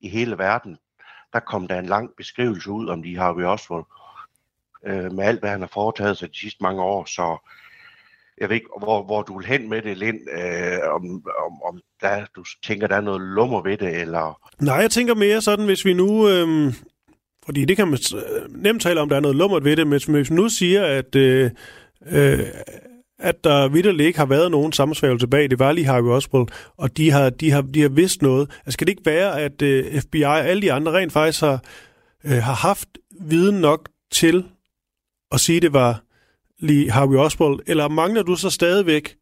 [0.00, 0.78] i hele verden,
[1.32, 3.84] der kom der en lang beskrivelse ud om de Harvey Oswald,
[4.86, 7.04] øh, med alt, hvad han har foretaget sig de sidste mange år.
[7.04, 7.48] Så
[8.38, 11.80] jeg ved ikke, hvor, hvor du vil hen med det, Lind, øh, om, om, om
[12.00, 14.40] der, du tænker, der er noget lummer ved det, eller...
[14.60, 16.28] Nej, jeg tænker mere sådan, hvis vi nu...
[16.28, 16.74] Øh,
[17.44, 19.92] fordi det kan man øh, nemt tale om, der er noget lummert ved det, men
[19.92, 21.50] hvis man nu siger, at, øh,
[22.06, 22.38] øh,
[23.18, 25.50] at der vidderligt ikke har været nogen sammensværgelse bag.
[25.50, 28.50] Det var lige Harvey Oswald, og de har, de har, de har vidst noget.
[28.66, 31.62] Altså, kan det ikke være, at øh, FBI og alle de andre rent faktisk har,
[32.24, 32.88] øh, har haft
[33.20, 34.44] viden nok til
[35.32, 36.02] at sige, at det var
[36.58, 39.16] lige Harvey Oswald, eller mangler du så stadigvæk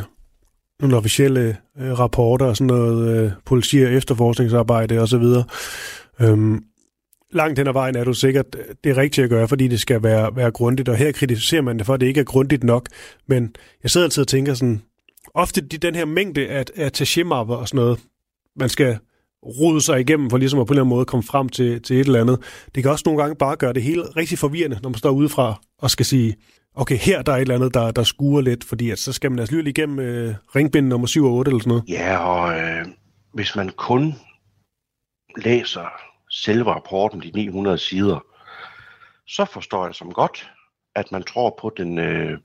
[0.81, 5.45] nogle officielle øh, rapporter og sådan noget øh, politi- og efterforskningsarbejde og så videre.
[6.21, 6.65] Øhm,
[7.33, 10.03] langt hen ad vejen er du sikkert, øh, det rigtige at gøre, fordi det skal
[10.03, 12.89] være, være grundigt, og her kritiserer man det for, at det ikke er grundigt nok.
[13.27, 14.83] Men jeg sidder altid og tænker sådan,
[15.35, 18.01] ofte de, den her mængde af, af tachemapper og sådan noget,
[18.57, 18.99] man skal
[19.43, 22.01] rode sig igennem for ligesom at på en eller anden måde komme frem til, til
[22.01, 22.39] et eller andet.
[22.75, 25.61] Det kan også nogle gange bare gøre det hele rigtig forvirrende, når man står udefra
[25.79, 26.37] og skal sige,
[26.75, 29.31] okay, her der er et eller andet, der, der skuer lidt, fordi at så skal
[29.31, 31.85] man altså lige igennem øh, ringbind nummer 7 og 8 eller sådan noget.
[31.89, 32.87] Ja, og øh,
[33.33, 34.15] hvis man kun
[35.37, 35.89] læser
[36.31, 38.25] selve rapporten, de 900 sider,
[39.27, 40.51] så forstår jeg som godt,
[40.95, 42.39] at man tror på den øh,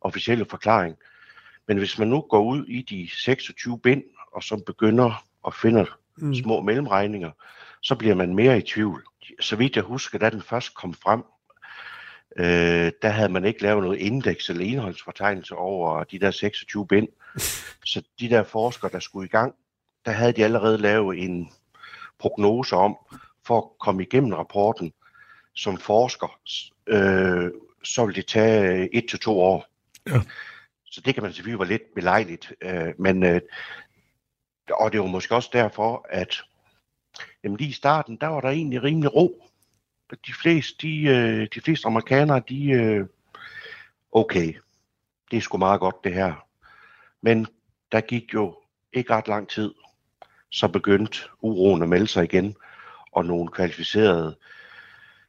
[0.00, 0.96] officielle forklaring.
[1.68, 5.86] Men hvis man nu går ud i de 26 bind, og så begynder at finde
[6.16, 6.34] mm.
[6.34, 7.30] små mellemregninger,
[7.82, 9.04] så bliver man mere i tvivl.
[9.40, 11.22] Så vidt jeg husker, da den først kom frem,
[12.36, 17.08] øh, der havde man ikke lavet noget indeks eller indholdsfortegnelse over de der 26 bind.
[17.84, 19.54] Så de der forskere, der skulle i gang,
[20.04, 21.50] der havde de allerede lavet en
[22.18, 22.96] prognose om,
[23.46, 24.92] for at komme igennem rapporten
[25.54, 26.40] som forsker,
[26.86, 27.50] øh,
[27.84, 29.66] så vil det tage et til to år.
[30.06, 30.20] Ja.
[30.84, 32.52] Så det kan man selvfølgelig være lidt belejligt.
[32.60, 33.40] Øh, men, øh,
[34.70, 36.36] og det var måske også derfor, at
[37.44, 39.49] jamen lige i starten, der var der egentlig rimelig ro.
[40.26, 43.06] De fleste, de, øh, de fleste amerikanere, de, øh,
[44.12, 44.54] okay,
[45.30, 46.46] det er sgu meget godt det her.
[47.22, 47.46] Men
[47.92, 48.58] der gik jo
[48.92, 49.74] ikke ret lang tid,
[50.50, 52.56] så begyndte uroen at melde sig igen,
[53.12, 54.36] og nogle kvalificerede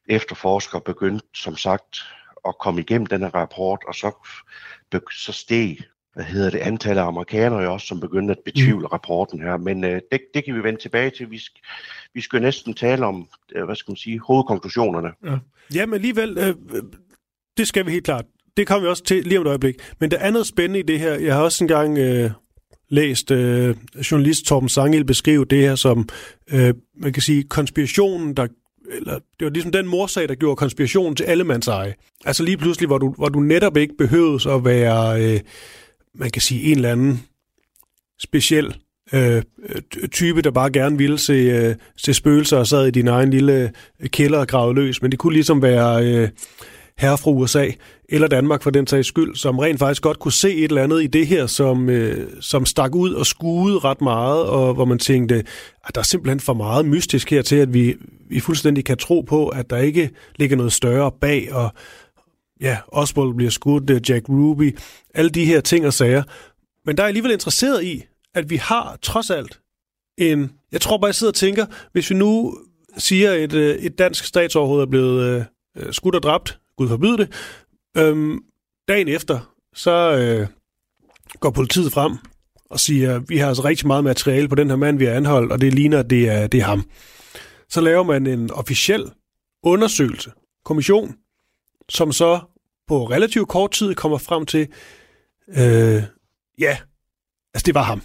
[0.06, 1.98] efterforskere begyndte, som sagt,
[2.48, 4.12] at komme igennem denne rapport, og så,
[5.12, 5.78] så steg
[6.14, 8.86] hvad hedder det, antallet af amerikanere også, som begyndte at betvivle mm.
[8.86, 9.58] rapporten her.
[9.58, 11.32] Men øh, det, det kan vi vende tilbage til.
[11.32, 11.62] Vi, sk-
[12.14, 15.12] vi skal næsten tale om, øh, hvad skal man sige, hovedkonklusionerne.
[15.26, 15.38] Ja,
[15.74, 16.56] ja men alligevel, øh,
[17.58, 18.26] det skal vi helt klart.
[18.58, 19.76] Det kommer vi også til lige om et øjeblik.
[20.00, 21.14] Men der er noget spændende i det her.
[21.14, 22.32] Jeg har også engang øh,
[22.90, 23.76] læst øh,
[24.12, 26.10] journalist Torben Sangel beskrive det her som,
[26.54, 28.48] øh, man kan sige, konspirationen, der
[28.92, 31.94] eller det var ligesom den morsag, der gjorde konspirationen til allemands eje.
[32.26, 35.40] Altså lige pludselig, hvor du, hvor du netop ikke behøvede at være, øh,
[36.16, 37.24] man kan sige, en eller anden
[38.20, 38.76] speciel
[39.14, 39.42] øh,
[40.12, 43.72] type, der bare gerne ville se, øh, se spøgelser og sad i din egen lille
[44.00, 45.02] øh, kælder og gravede løs.
[45.02, 46.30] Men det kunne ligesom være øh,
[46.98, 47.68] herre fra USA
[48.10, 51.04] eller Danmark for den sags skyld, som rent faktisk godt kunne se et eller andet
[51.04, 55.00] i det her, som, øh, som stak ud og skuede ret meget, og hvor man
[55.00, 55.36] tænkte,
[55.86, 57.96] at der er simpelthen for meget mystisk her til, at vi,
[58.30, 61.74] vi fuldstændig kan tro på, at der ikke ligger noget større bag, og
[62.62, 64.78] ja, Oswald bliver skudt, øh, Jack Ruby,
[65.14, 66.24] alle de her ting og sager.
[66.86, 68.04] Men der er alligevel interesseret i,
[68.36, 69.60] at vi har trods alt
[70.18, 70.52] en...
[70.72, 72.58] Jeg tror bare, jeg sidder og tænker, hvis vi nu
[72.98, 75.44] siger, at et, et dansk statsoverhoved er blevet øh,
[75.78, 77.32] øh, skudt og dræbt, Gud forbyde det,
[77.98, 78.40] øhm,
[78.88, 80.48] dagen efter, så øh,
[81.40, 82.18] går politiet frem
[82.70, 85.52] og siger, vi har altså rigtig meget materiale på den her mand, vi har anholdt,
[85.52, 86.86] og det ligner, at det er, det er ham.
[87.70, 89.12] så laver man en officiel
[89.64, 90.32] undersøgelse,
[90.66, 91.16] kommission,
[91.90, 92.40] som så
[92.88, 94.68] på relativt kort tid kommer frem til,
[95.48, 96.04] øh,
[96.60, 96.78] ja,
[97.54, 98.02] altså det var ham.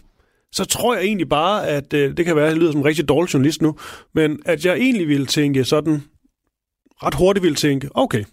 [0.53, 2.87] Så tror jeg egentlig bare, at øh, det kan være, at jeg lyder som en
[2.87, 3.79] rigtig dårlig journalist nu,
[4.15, 6.03] men at jeg egentlig ville tænke sådan,
[7.03, 8.25] ret hurtigt ville tænke, okay,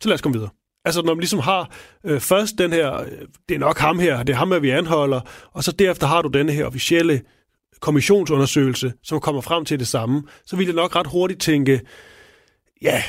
[0.00, 0.50] så lad os komme videre.
[0.84, 1.70] Altså når man ligesom har
[2.04, 3.08] øh, først den her, øh,
[3.48, 5.20] det er nok ham her, det er ham, vi anholder,
[5.52, 7.22] og så derefter har du denne her officielle
[7.80, 11.80] kommissionsundersøgelse, som kommer frem til det samme, så ville jeg nok ret hurtigt tænke,
[12.82, 13.02] ja,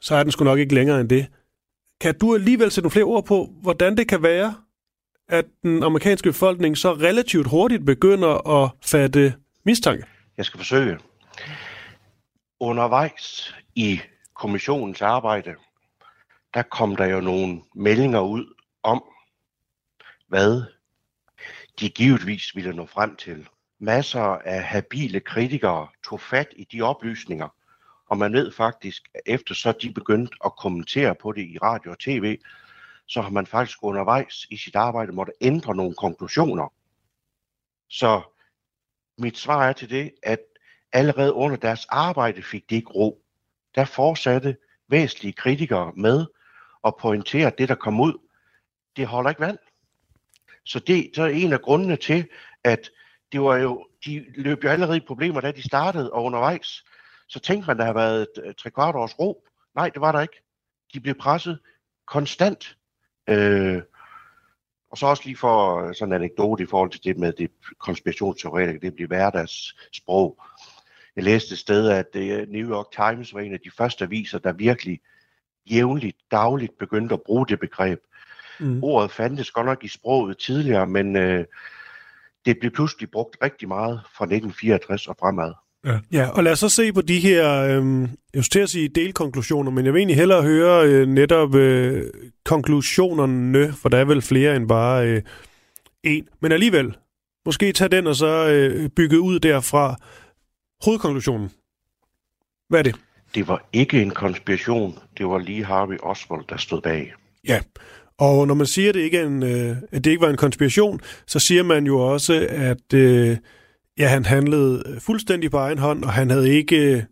[0.00, 1.26] så er den sgu nok ikke længere end det.
[2.00, 4.54] Kan du alligevel sætte nogle flere ord på, hvordan det kan være,
[5.28, 9.34] at den amerikanske befolkning så relativt hurtigt begynder at fatte
[9.64, 10.04] mistanke?
[10.36, 10.98] Jeg skal forsøge.
[12.60, 14.00] Undervejs i
[14.34, 15.54] kommissionens arbejde,
[16.54, 19.04] der kom der jo nogle meldinger ud om,
[20.28, 20.62] hvad
[21.80, 23.48] de givetvis ville nå frem til.
[23.80, 27.48] Masser af habile kritikere tog fat i de oplysninger,
[28.10, 31.90] og man ved faktisk, at efter så de begyndte at kommentere på det i radio
[31.90, 32.38] og tv,
[33.06, 36.72] så har man faktisk undervejs i sit arbejde måtte ændre nogle konklusioner.
[37.88, 38.22] Så
[39.18, 40.40] mit svar er til det, at
[40.92, 43.24] allerede under deres arbejde fik de ikke ro.
[43.74, 44.56] Der fortsatte
[44.88, 46.26] væsentlige kritikere med
[46.84, 48.28] at pointere, at det, der kom ud,
[48.96, 49.58] det holder ikke vand.
[50.64, 52.28] Så det så er en af grundene til,
[52.64, 52.90] at
[53.32, 56.84] det var jo, de løb jo allerede i problemer, da de startede og undervejs.
[57.30, 59.44] Så tænkte man, der har været et tre kvart års ro.
[59.74, 60.42] Nej, det var der ikke.
[60.94, 61.58] De blev presset
[62.06, 62.76] konstant.
[63.28, 63.82] Øh,
[64.90, 68.80] og så også lige for sådan en anekdote i forhold til det med det konspirationsteoretikere,
[68.80, 70.42] det bliver hverdagssprog.
[71.16, 74.38] Jeg læste et sted, at øh, New York Times var en af de første aviser,
[74.38, 75.00] der virkelig
[75.70, 78.00] jævnligt, dagligt begyndte at bruge det begreb.
[78.60, 78.84] Mm.
[78.84, 81.44] Ordet fandtes godt nok i sproget tidligere, men øh,
[82.44, 85.52] det blev pludselig brugt rigtig meget fra 1964 og fremad.
[85.84, 85.98] Ja.
[86.12, 88.88] ja, og lad os så se på de her, øh, jeg skulle til at sige
[88.88, 92.10] delkonklusioner, men jeg vil egentlig hellere høre øh, netop øh,
[92.44, 95.22] konklusionerne, for der er vel flere end bare øh,
[96.04, 96.28] en.
[96.40, 96.96] Men alligevel,
[97.46, 99.96] måske tage den og så øh, bygge ud derfra.
[100.84, 101.50] Hovedkonklusionen.
[102.68, 102.94] Hvad er det?
[103.34, 107.14] Det var ikke en konspiration, det var lige Harvey Oswald, der stod bag.
[107.48, 107.60] Ja,
[108.18, 110.36] og når man siger, at det ikke, er en, øh, at det ikke var en
[110.36, 113.36] konspiration, så siger man jo også, at øh,
[114.00, 117.02] ja, han handlede fuldstændig på egen hånd, og han havde ikke, øh,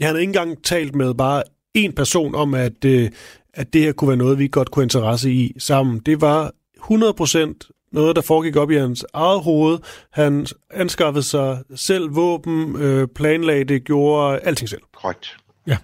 [0.00, 1.42] han havde ikke engang talt med bare
[1.74, 3.10] en person om, at, øh,
[3.54, 5.98] at det her kunne være noget, vi godt kunne interesse i sammen.
[5.98, 9.78] Det var 100% noget, der foregik op i hans eget hoved.
[10.12, 14.82] Han anskaffede sig selv våben, øh, planlagde det, gjorde alting selv.
[14.92, 15.36] Korrekt.
[15.66, 15.78] Ja.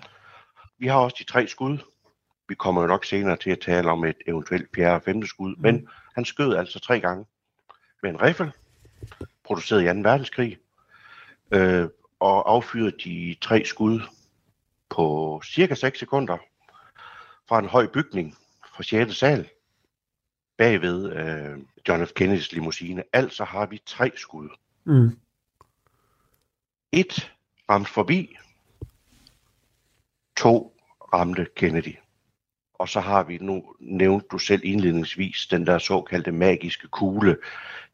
[0.78, 1.78] Vi har også de tre skud.
[2.48, 5.54] Vi kommer jo nok senere til at tale om et eventuelt fjerde og femte skud,
[5.56, 5.62] mm.
[5.62, 7.24] men han skød altså tre gange
[8.02, 8.50] med en riffel,
[9.44, 10.08] produceret i 2.
[10.08, 10.58] verdenskrig,
[11.50, 11.88] øh,
[12.20, 14.00] og affyrede de tre skud
[14.88, 16.38] på cirka 6 sekunder
[17.48, 18.36] fra en høj bygning
[18.74, 19.16] fra 6.
[19.16, 19.48] sal
[20.56, 22.12] bagved øh, John F.
[22.12, 23.04] Kennedys limousine.
[23.12, 24.48] Altså har vi tre skud.
[24.84, 25.18] Mm.
[26.92, 27.32] Et
[27.70, 28.36] ramte forbi,
[30.36, 30.76] to
[31.12, 31.96] ramte Kennedy.
[32.84, 37.36] Og så har vi nu, nævnt du selv indledningsvis, den der såkaldte magiske kugle.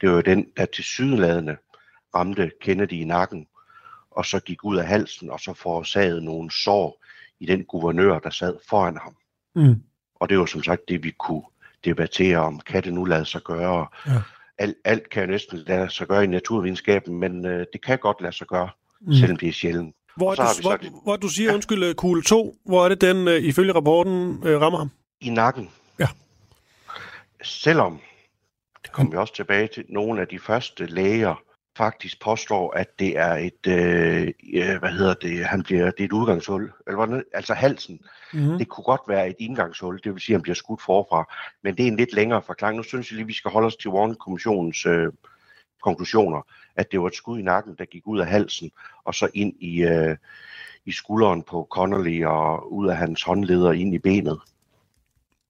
[0.00, 1.56] Det var jo den, der til sydladende
[2.14, 3.46] ramte Kennedy i nakken,
[4.10, 7.04] og så gik ud af halsen, og så forårsagede nogle sår
[7.40, 9.16] i den guvernør, der sad foran ham.
[9.54, 9.82] Mm.
[10.14, 11.42] Og det var som sagt det, vi kunne
[11.84, 13.86] debattere om, kan det nu lade sig gøre?
[14.06, 14.22] Ja.
[14.58, 18.20] Alt, alt kan jo næsten lade sig gøre i naturvidenskaben, men øh, det kan godt
[18.20, 19.06] lade sig gøre, Mm.
[19.06, 19.14] mm.
[19.14, 19.94] selvom det er sjældent.
[20.16, 22.88] Hvor, er du, hvor, så det- hvor du siger, undskyld, øh, kugle 2, hvor er
[22.88, 24.90] det den, øh, ifølge rapporten, øh, rammer ham?
[25.20, 25.70] I nakken.
[25.98, 26.06] Ja.
[27.42, 28.00] Selvom,
[28.82, 31.42] det kommer vi også tilbage til, nogle af de første læger
[31.76, 36.04] faktisk påstår, at det er et, øh, ja, hvad hedder det, han bliver, det er
[36.04, 38.00] et udgangshul, eller altså halsen.
[38.32, 38.58] Mm.
[38.58, 41.34] Det kunne godt være et indgangshul, det vil sige, at han bliver skudt forfra.
[41.64, 42.76] Men det er en lidt længere forklaring.
[42.76, 45.12] Nu synes jeg lige, vi skal holde os til Warren-kommissionens øh,
[45.82, 46.42] konklusioner,
[46.76, 48.70] at det var et skud i nakken, der gik ud af halsen,
[49.04, 50.16] og så ind i, øh,
[50.84, 54.40] i skulderen på Connolly, og ud af hans håndleder ind i benet.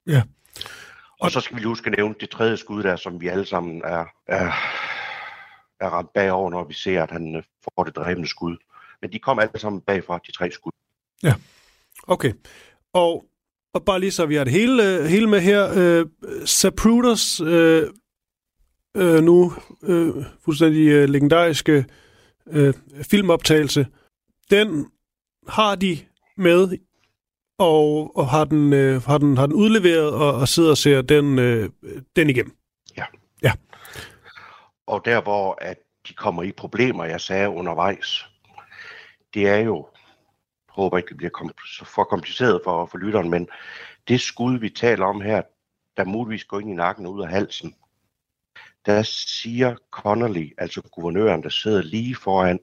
[0.07, 0.23] Ja.
[1.21, 3.47] Og så skal vi lige huske at nævne det tredje skud der, som vi alle
[3.47, 4.53] sammen er, er,
[5.81, 8.57] er ramt bagover, når vi ser, at han øh, får det dræbende skud.
[9.03, 10.73] Men de kom alle sammen bagfra, de tre skud.
[12.07, 12.33] Okay.
[12.93, 13.25] Og,
[13.75, 15.73] og bare lige så vi har det hele, øh, hele med her.
[15.77, 16.07] Øh,
[16.47, 17.89] Zapruders øh,
[18.97, 20.15] øh, nu øh,
[20.45, 21.85] fuldstændig øh, legendariske
[22.47, 22.75] øh,
[23.11, 23.87] filmoptagelse,
[24.51, 24.91] den
[25.49, 25.99] har de
[26.37, 26.79] med,
[27.59, 31.03] og, og har, den, øh, har, den, har den udleveret, og, og sidder og ser
[31.03, 31.71] den, øh,
[32.17, 32.57] den igennem.
[34.87, 35.79] Og der, hvor at
[36.09, 38.27] de kommer i problemer, jeg sagde undervejs,
[39.35, 39.89] det er jo,
[40.69, 41.53] jeg håber ikke, det bliver
[41.85, 43.49] for kompliceret for, for lytteren, men
[44.09, 45.43] det skud, vi taler om her,
[45.97, 47.75] der muligvis går ind i nakken og ud af halsen,
[48.87, 52.59] der siger Connolly, altså guvernøren, der sidder lige foran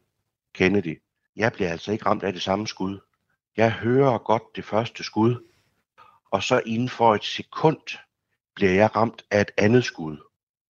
[0.54, 1.02] Kennedy,
[1.36, 3.00] jeg bliver altså ikke ramt af det samme skud.
[3.58, 5.48] Jeg hører godt det første skud,
[6.32, 7.98] og så inden for et sekund
[8.56, 10.18] bliver jeg ramt af et andet skud.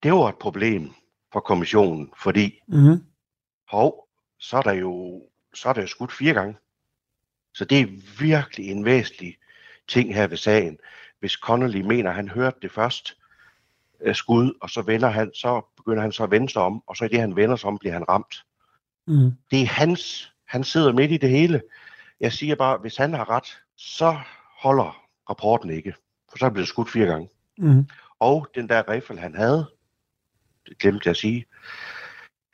[0.03, 0.91] Det var et problem
[1.33, 3.05] for kommissionen, fordi Mm-hmm.
[3.69, 4.07] hov,
[4.39, 5.23] så er der jo
[5.53, 6.57] så er der jo skudt fire gange.
[7.53, 9.37] Så det er virkelig en væsentlig
[9.87, 10.77] ting her ved sagen.
[11.19, 13.17] Hvis Connolly mener, at han hørte det først
[14.01, 16.97] øh, skud, og så, vender han, så begynder han så at vende sig om, og
[16.97, 18.45] så i det, han vender sig om, bliver han ramt.
[19.07, 19.31] Mm.
[19.51, 20.33] Det er hans.
[20.45, 21.61] Han sidder midt i det hele.
[22.19, 24.19] Jeg siger bare, hvis han har ret, så
[24.59, 25.93] holder rapporten ikke.
[26.29, 27.29] For så er det blevet skudt fire gange.
[27.57, 27.85] Mm.
[28.19, 29.71] Og den der riffel, han havde,
[30.69, 31.45] det glemte jeg at sige,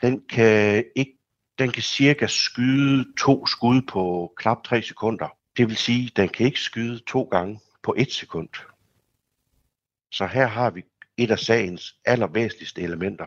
[0.02, 1.18] den kan, ikke,
[1.60, 5.28] den kan cirka skyde to skud på knap tre sekunder.
[5.58, 8.50] Det vil sige, den kan ikke skyde to gange på et sekund.
[10.12, 10.84] Så her har vi
[11.18, 13.26] et af sagens allervæsentligste elementer.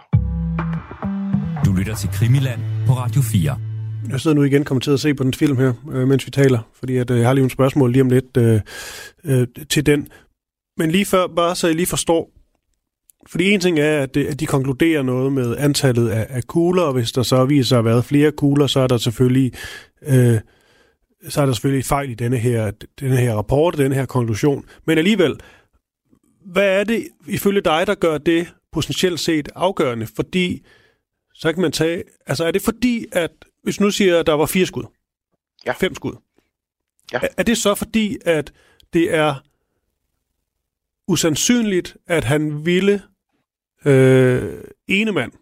[1.64, 3.58] Du lytter til Krimiland på Radio 4.
[4.10, 6.30] Jeg sidder nu igen kommet til at se på den film her, øh, mens vi
[6.30, 8.60] taler, fordi at, øh, jeg har lige nogle spørgsmål lige om lidt øh,
[9.24, 10.08] øh, til den.
[10.76, 12.30] Men lige før, bare så jeg lige forstår,
[13.26, 16.82] fordi en ting er, at, det, at de konkluderer noget med antallet af, af kugler,
[16.82, 19.52] og hvis der så viser sig at have været flere kugler, så er der selvfølgelig,
[20.06, 20.38] øh,
[21.28, 22.70] så er der selvfølgelig fejl i denne her,
[23.00, 24.64] denne her rapport, denne her konklusion.
[24.86, 25.36] Men alligevel,
[26.46, 30.06] hvad er det ifølge dig, der gør det potentielt set afgørende?
[30.16, 30.66] Fordi
[31.34, 33.30] så kan man tage, altså er det fordi, at
[33.62, 34.84] hvis nu siger, at der var fire skud,
[35.66, 35.72] Ja.
[35.72, 36.12] fem skud,
[37.12, 37.18] Ja.
[37.22, 38.52] er, er det så fordi, at
[38.92, 39.34] det er
[41.08, 43.02] usandsynligt, at han ville
[43.84, 44.54] øh,
[44.88, 45.32] ene mand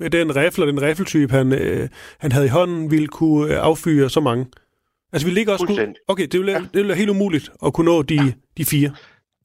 [0.00, 1.88] med den rifle og den riffeltype, han, øh,
[2.18, 4.46] han havde i hånden, ville kunne øh, affyre så mange?
[5.12, 5.94] Altså ville det ikke også kunne...
[6.08, 6.58] Okay, det ville, ja.
[6.58, 8.32] det ville være helt umuligt at kunne nå de, ja.
[8.56, 8.94] de fire.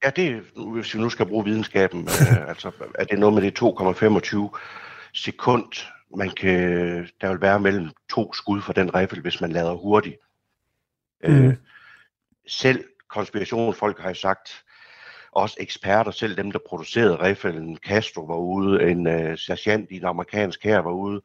[0.04, 0.42] Ja, det
[0.72, 4.58] hvis vi nu skal bruge videnskaben, øh, altså er det noget med det 2,25
[5.14, 5.86] sekund,
[6.16, 6.58] man kan,
[7.20, 10.16] der vil være mellem to skud for den riffel, hvis man lader hurtigt.
[11.24, 11.46] Mm.
[11.46, 11.56] Øh,
[12.46, 14.64] selv konspirationsfolk har jo sagt,
[15.32, 20.04] også eksperter, selv dem, der producerede riffelen, Castro var ude, en øh, sergeant i en
[20.04, 21.20] amerikansk her var ude.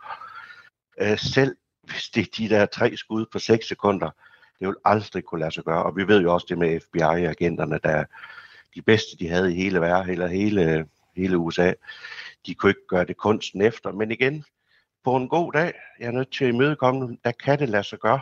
[1.02, 4.10] Øh, selv hvis det er de der tre skud på 6 sekunder,
[4.60, 5.84] det vil aldrig kunne lade sig gøre.
[5.84, 8.06] Og vi ved jo også det med FBI-agenterne, der
[8.76, 11.74] de bedste, de havde i hele verden, eller hele, hele USA,
[12.46, 13.92] de kunne ikke gøre det kunsten efter.
[13.92, 14.44] Men igen,
[15.04, 17.84] på en god dag, jeg er nødt til at imødekomme dem, der kan det lade
[17.84, 18.20] sig gøre.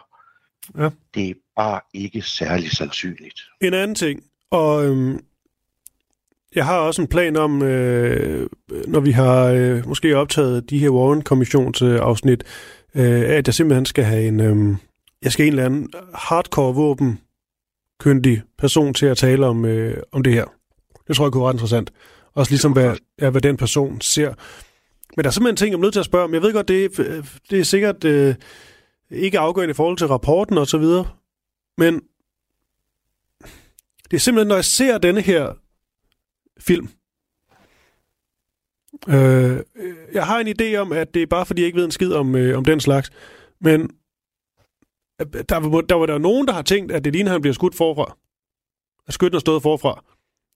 [0.78, 0.90] Ja.
[1.14, 3.40] Det er bare ikke særlig sandsynligt.
[3.62, 5.26] En anden ting, og øhm,
[6.56, 8.50] jeg har også en plan om, øh,
[8.88, 12.44] når vi har øh, måske optaget de her Warren-kommissionsafsnit,
[12.96, 14.76] øh, at jeg simpelthen skal have en, øh,
[15.22, 17.20] jeg skal en eller anden hardcore våben
[18.00, 20.46] kyndig person til at tale om, øh, om det her.
[21.08, 21.92] Det tror jeg kunne være ret interessant.
[22.34, 24.34] Også ligesom, hvad, ja, hvad den person ser.
[25.16, 26.34] Men der er simpelthen ting, jeg er nødt til at spørge om.
[26.34, 28.36] Jeg ved godt, det, er- det er sikkert øh,
[29.12, 31.08] ikke afgørende i forhold til rapporten og så videre.
[31.78, 32.02] Men
[34.12, 35.54] det er simpelthen, når jeg ser denne her
[36.60, 36.90] film.
[39.10, 39.60] Øh,
[40.14, 42.14] jeg har en idé om, at det er bare fordi, jeg ikke ved en skid
[42.14, 43.10] om, øh, om den slags.
[43.62, 43.88] Men øh,
[45.20, 47.76] der, var- der var der nogen, der har tænkt, at det ligner, han bliver skudt
[47.76, 48.18] forfra.
[49.08, 50.04] At skytten er stået forfra.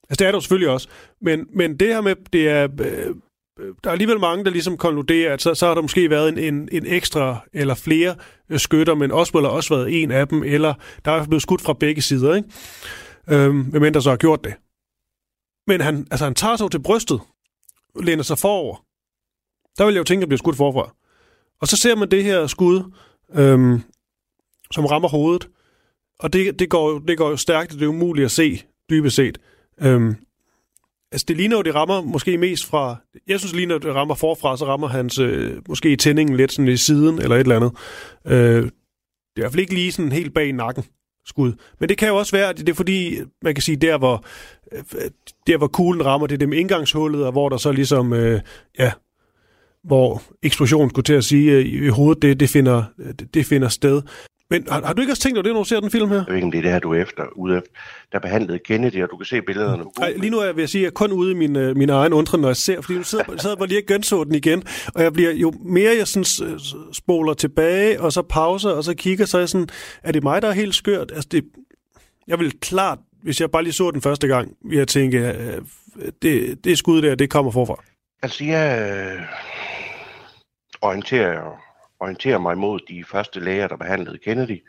[0.10, 0.88] Altså, det er der selvfølgelig også.
[1.22, 2.68] Men, men det her med, det er...
[2.82, 3.16] Øh,
[3.60, 6.30] øh, der er alligevel mange, der ligesom konkluderer, at så, så har der måske været
[6.30, 8.16] en, en, en ekstra eller flere
[8.50, 10.74] øh, skytter, men Oswald har også været en af dem, eller
[11.06, 12.50] der er blevet skudt fra begge sider, ikke?
[13.30, 14.54] Øhm, hvem der så har gjort det.
[15.68, 17.22] Men han, altså, han tager sig til brystet,
[18.04, 18.86] læner sig forover.
[19.78, 20.94] Der vil jeg jo tænke, at han bliver skudt forfra.
[21.62, 22.92] Og så ser man det her skud,
[23.34, 23.82] øhm,
[24.72, 25.48] som rammer hovedet.
[26.20, 28.62] Og det, det, går, jo- det går jo stærkt, og det er umuligt at se,
[28.90, 29.38] dybest set.
[29.82, 30.16] Øhm,
[31.12, 32.96] altså, det ligner jo, det rammer måske mest fra...
[33.28, 36.68] Jeg synes, det ligner, det rammer forfra, så rammer hans øh, måske tændingen lidt sådan
[36.68, 37.72] i siden, eller et eller andet.
[38.28, 40.84] Øh, det er i hvert fald ikke lige sådan helt bag nakken
[41.26, 41.54] skud.
[41.80, 44.26] Men det kan jo også være, at det er fordi, man kan sige, der hvor,
[44.72, 44.82] øh,
[45.48, 48.42] der hvor kuglen rammer, det er dem indgangshullet, og hvor der så ligesom, øh,
[48.80, 48.92] ja,
[49.84, 52.84] hvor eksplosionen skulle til at sige, øh, i hovedet, det, det, finder,
[53.20, 54.02] det, det finder sted.
[54.52, 56.16] Men har, har du ikke også tænkt over det, når du ser den film her?
[56.16, 57.70] Jeg ved ikke, om det er det her, du er efter, ude efter.
[58.12, 59.84] Der behandlede Kennedy, og du kan se billederne.
[60.00, 61.56] Nej, lige nu er jeg, vil jeg sige, at jeg er kun ude i min,
[61.56, 64.24] øh, min egen undre, når jeg ser, fordi nu sidder, sidder jeg lige og genså
[64.24, 64.64] den igen,
[64.96, 66.60] og jeg bliver jo mere, jeg sådan, øh,
[66.94, 69.70] spoler tilbage, og så pauser, og så kigger, så er jeg sådan,
[70.04, 71.12] er det mig, der er helt skørt?
[71.12, 71.44] Altså, det,
[72.28, 75.62] jeg vil klart, hvis jeg bare lige så den første gang, vil jeg tænke, øh,
[76.22, 77.84] det, det skud der, det kommer forfra.
[78.24, 79.22] Altså, jeg øh,
[80.82, 81.71] orienterer
[82.02, 84.68] orientere mig mod de første læger, der behandlede Kennedy.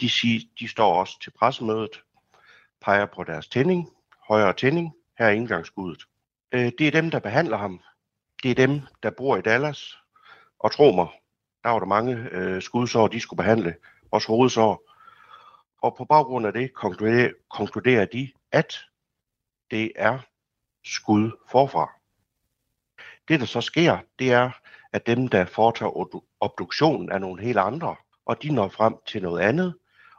[0.00, 2.02] De, siger, de står også til pressemødet,
[2.80, 3.88] peger på deres tænding,
[4.28, 6.04] højere tænding, her er indgangsskuddet.
[6.52, 7.80] Øh, det er dem, der behandler ham.
[8.42, 9.98] Det er dem, der bor i Dallas.
[10.58, 11.08] Og tro mig,
[11.64, 13.74] der var der mange øh, skudsår, de skulle behandle.
[14.10, 14.90] Også hovedsår.
[15.82, 18.74] Og på baggrund af det konkluderer, konkluderer de, at
[19.70, 20.18] det er
[20.84, 21.92] skud forfra.
[23.28, 24.50] Det, der så sker, det er,
[24.92, 29.40] at dem, der foretager obduktionen, er nogle helt andre, og de når frem til noget
[29.40, 29.74] andet,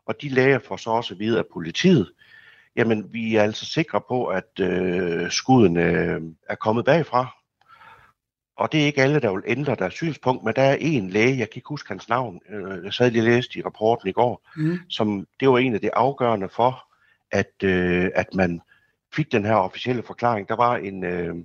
[0.06, 2.12] og de læger får så også videre af politiet,
[2.76, 7.28] jamen vi er altså sikre på, at øh, skuden øh, er kommet bagfra.
[8.58, 11.38] Og det er ikke alle, der vil ændre deres synspunkt, men der er en læge,
[11.38, 14.12] jeg kan ikke huske hans navn, øh, jeg sad lige og læste i rapporten i
[14.12, 14.80] går, mm.
[14.90, 16.86] som det var en af de afgørende for,
[17.32, 18.62] at, øh, at man
[19.14, 20.50] fik den her officielle forklaring.
[20.50, 21.36] Der var en, øh,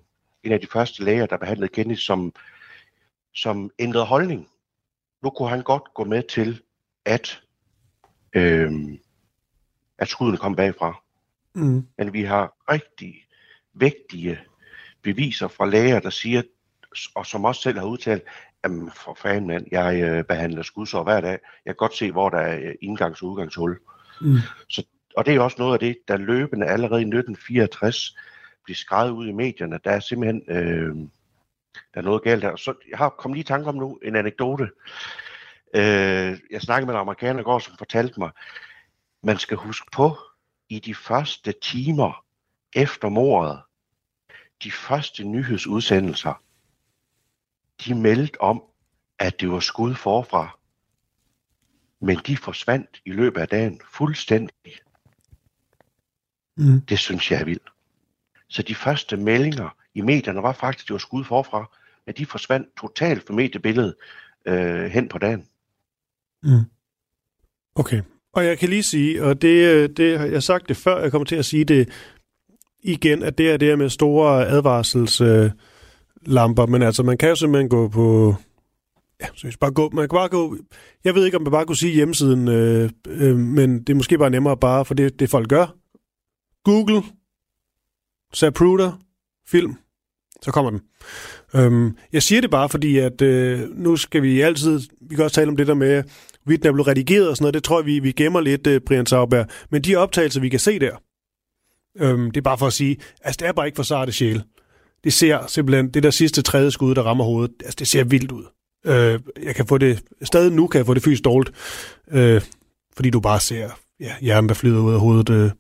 [0.45, 2.33] en af de første læger, der behandlede Kennedy, som,
[3.35, 4.49] som ændrede holdning.
[5.23, 6.63] Nu kunne han godt gå med til,
[7.05, 7.43] at,
[8.33, 8.73] øh,
[9.99, 11.03] at skuddene kom bagfra.
[11.55, 11.87] Mm.
[11.99, 13.15] Men vi har rigtig
[13.75, 14.39] vægtige
[15.03, 16.43] beviser fra læger, der siger,
[17.15, 18.23] og som også selv har udtalt,
[18.65, 21.39] jamen for fanden mand, jeg øh, behandler skudsår hver dag.
[21.65, 23.79] Jeg kan godt se, hvor der er øh, indgangs- og udgangshul.
[24.21, 24.37] Mm.
[24.69, 28.17] Så, og det er også noget af det, der løbende allerede i 1964
[28.65, 29.79] bliver skrevet ud i medierne.
[29.85, 30.97] Der er simpelthen øh,
[31.95, 32.57] der er noget galt der.
[32.57, 34.71] Så jeg har kommet lige i tanke om nu en anekdote.
[35.75, 38.31] Øh, jeg snakkede med en amerikaner i går, som fortalte mig,
[39.23, 40.17] man skal huske på,
[40.69, 42.25] i de første timer
[42.73, 43.63] efter mordet,
[44.63, 46.43] de første nyhedsudsendelser,
[47.85, 48.63] de meldte om,
[49.19, 50.59] at det var skud forfra.
[52.01, 54.79] Men de forsvandt i løbet af dagen fuldstændig.
[56.57, 56.81] Mm.
[56.81, 57.69] Det synes jeg er vildt.
[58.49, 61.77] Så de første meldinger i medierne var faktisk, at det var skud forfra,
[62.07, 63.95] men de forsvandt totalt fra mediebilledet
[64.47, 65.45] øh, hen på dagen.
[66.43, 66.65] Mm.
[67.75, 71.01] Okay, og jeg kan lige sige, og det, øh, det jeg har sagt det før,
[71.01, 71.89] jeg kommer til at sige det
[72.83, 77.89] igen, at det er det med store advarselslamper, men altså man kan jo simpelthen gå
[77.89, 78.35] på,
[79.21, 80.57] ja, så hvis bare gå, man kan bare gå,
[81.05, 84.19] jeg ved ikke, om man bare kunne sige hjemmesiden, øh, øh, men det er måske
[84.19, 85.67] bare nemmere bare, for det, det folk gør.
[86.65, 87.03] Google,
[88.35, 88.93] Zapruder,
[89.47, 89.77] film,
[90.43, 90.81] så kommer den.
[91.55, 95.35] Øhm, jeg siger det bare, fordi at øh, nu skal vi altid, vi kan også
[95.35, 96.03] tale om det der med,
[96.43, 98.67] hvorvidt den er blevet redigeret og sådan noget, det tror jeg, vi, vi gemmer lidt,
[98.67, 99.47] øh, Brian Sauberg.
[99.71, 100.97] Men de optagelser, vi kan se der,
[102.01, 104.43] øhm, det er bare for at sige, altså det er bare ikke for sarte sjæl.
[105.05, 108.33] Det ser simpelthen, det der sidste tredje skud, der rammer hovedet, altså det ser vildt
[108.33, 108.45] ud.
[108.87, 111.57] Øh, jeg kan få det, stadig nu kan jeg få det fysisk dårligt,
[112.11, 112.43] øh,
[112.97, 113.71] fordi du bare ser
[114.01, 115.51] ja, hjernen, der flyder ud af hovedet øh,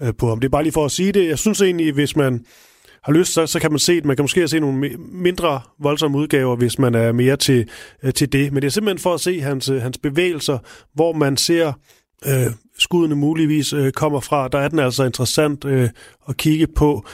[0.00, 0.40] øh, på ham.
[0.40, 1.28] Det er bare lige for at sige det.
[1.28, 2.44] Jeg synes egentlig, hvis man
[3.06, 4.04] har lyst, så, så kan man se, det.
[4.04, 7.68] man kan måske se nogle mindre voldsomme udgaver, hvis man er mere til,
[8.02, 8.52] øh, til det.
[8.52, 10.58] Men det er simpelthen for at se hans, øh, hans bevægelser,
[10.94, 11.72] hvor man ser
[12.26, 14.48] øh, skuddene muligvis øh, kommer fra.
[14.48, 15.90] Der er den altså interessant øh,
[16.28, 17.06] at kigge på.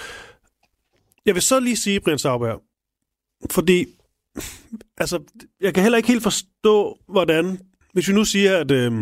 [1.27, 2.63] Jeg vil så lige sige, Brian Sauberg,
[3.51, 3.87] fordi
[4.99, 5.23] altså,
[5.61, 7.59] jeg kan heller ikke helt forstå, hvordan,
[7.93, 8.93] hvis vi nu siger, at øh,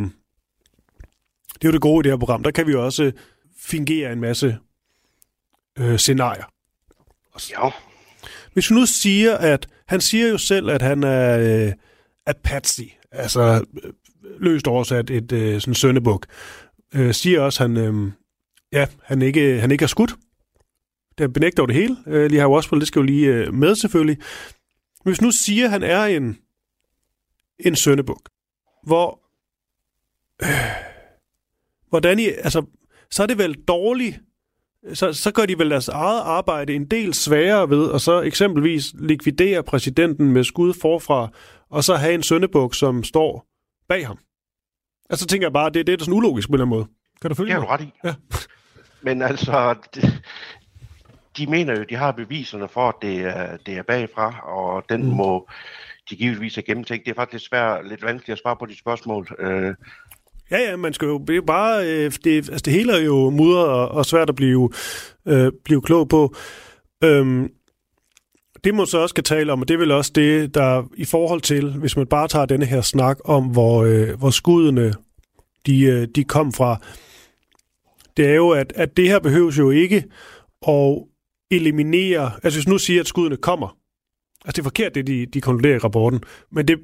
[1.55, 3.13] det er jo det gode i det her program, der kan vi jo også
[3.61, 4.59] fingere en masse
[5.79, 6.45] øh, scenarier.
[7.51, 7.71] Ja.
[8.53, 11.73] Hvis vi nu siger, at han siger jo selv, at han er øh,
[12.27, 13.93] Apache, altså øh,
[14.41, 16.27] løst oversat et øh, sådan søndebuk,
[16.95, 18.13] øh, siger også, at han, øh,
[18.73, 20.15] ja, han, ikke, han ikke er skudt.
[21.19, 21.97] Det benægter over det hele.
[22.07, 24.19] Øh, lige har også det skal jo lige øh, med selvfølgelig.
[25.05, 26.39] Men hvis nu siger, at han er en,
[27.59, 28.29] en søndebuk,
[28.87, 29.21] hvor...
[30.43, 30.49] Øh,
[31.89, 32.65] hvordan I, altså,
[33.11, 34.21] så er det vel dårligt
[34.95, 38.95] så, så gør de vel deres eget arbejde en del sværere ved, og så eksempelvis
[38.99, 41.29] likvidere præsidenten med skud forfra,
[41.71, 43.47] og så have en søndebuk, som står
[43.89, 44.19] bag ham.
[45.11, 46.87] Altså tænker jeg bare, det, det er sådan ulogisk på en eller anden måde.
[47.23, 47.61] Kan du følge det?
[47.61, 47.93] Det er du ret i.
[48.05, 48.15] Ja.
[49.07, 50.01] Men altså, de,
[51.37, 55.03] de mener jo, de har beviserne for, at det er, det er bagfra, og den
[55.03, 55.09] mm.
[55.09, 55.49] må
[56.11, 57.05] de givetvis have gennemtænkt.
[57.05, 59.29] Det er faktisk svært, lidt vanskeligt at svare på de spørgsmål.
[59.39, 59.75] Øh,
[60.51, 61.87] Ja, ja, man skal jo det bare...
[61.87, 64.71] Øh, det, altså, det hele er jo mudret og, og svært at blive,
[65.29, 66.35] øh, blive klog på.
[67.05, 67.49] Øhm,
[68.65, 71.05] det må så også kan tale om, og det er vel også det, der i
[71.05, 74.95] forhold til, hvis man bare tager denne her snak om, hvor, øh, hvor skuddene
[75.67, 76.81] de, øh, de kom fra,
[78.17, 80.05] det er jo, at, at det her behøves jo ikke
[80.69, 80.99] at
[81.51, 83.77] eliminere, altså hvis nu siger, at skuddene kommer,
[84.45, 86.21] altså det er forkert, det de, de konkluderer i rapporten,
[86.53, 86.79] men det,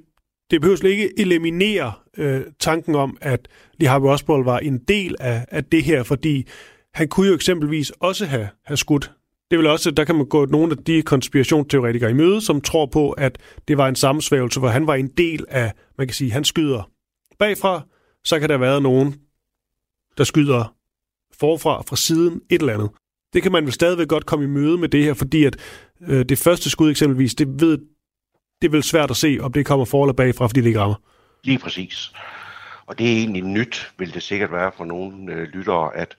[0.51, 3.49] det behøver slet ikke eliminere øh, tanken om, at
[3.81, 6.47] Lee Harvey Oswald var en del af, af det her, fordi
[6.95, 9.11] han kunne jo eksempelvis også have, have skudt
[9.51, 12.87] det vil også, der kan man gå nogle af de konspirationsteoretikere i møde, som tror
[12.87, 13.39] på, at
[13.69, 16.91] det var en sammensvævelse, hvor han var en del af, man kan sige, han skyder
[17.39, 17.83] bagfra,
[18.25, 19.15] så kan der være nogen,
[20.19, 20.75] der skyder
[21.39, 22.91] forfra, fra siden, et eller andet.
[23.33, 25.57] Det kan man vel stadigvæk godt komme i møde med det her, fordi at
[26.09, 27.79] øh, det første skud eksempelvis, det, ved,
[28.63, 30.81] det er vel svært at se, om det kommer for eller bagfra, fordi det ikke
[30.81, 30.97] rammer.
[31.43, 32.13] Lige præcis.
[32.87, 36.17] Og det er egentlig nyt, vil det sikkert være for nogle øh, lyttere, at,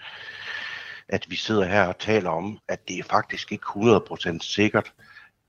[1.09, 4.93] at vi sidder her og taler om, at det er faktisk ikke 100% sikkert,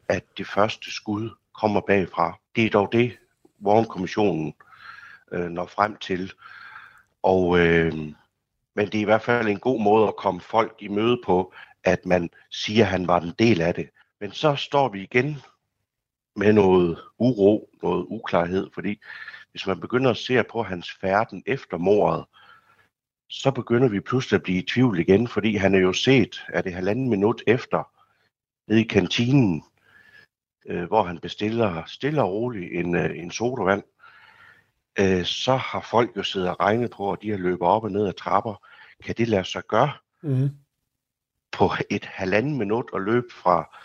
[0.08, 1.30] at det første skud
[1.60, 2.38] kommer bagfra.
[2.56, 3.16] Det er dog det,
[3.64, 4.54] Warren-kommissionen
[5.32, 6.32] øh, når frem til.
[7.22, 7.92] Og, øh,
[8.76, 11.52] men det er i hvert fald en god måde at komme folk i møde på,
[11.84, 13.88] at man siger, at han var en del af det.
[14.20, 15.36] Men så står vi igen
[16.38, 19.00] med noget uro, noget uklarhed, fordi
[19.50, 22.24] hvis man begynder at se på hans færden efter mordet,
[23.30, 26.64] så begynder vi pludselig at blive i tvivl igen, fordi han er jo set, at
[26.64, 27.82] det halvanden minut efter,
[28.68, 29.64] nede i kantinen,
[30.66, 33.82] øh, hvor han bestiller stille og roligt en, øh, en sodavand,
[34.98, 37.92] øh, så har folk jo siddet og regnet på, at de har løbet op og
[37.92, 38.66] ned ad trapper.
[39.04, 40.48] Kan det lade sig gøre Mm.
[41.52, 43.76] på et halvanden minut og løbe fra,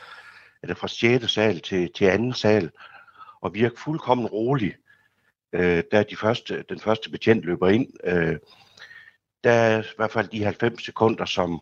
[0.64, 1.32] eller fra 6.
[1.32, 2.72] sal til, til anden sal,
[3.41, 4.76] og virke fuldkommen rolig,
[5.53, 7.88] øh, da de første, den første betjent løber ind.
[8.03, 8.38] Øh,
[9.43, 11.61] der er i hvert fald de 90 sekunder, som,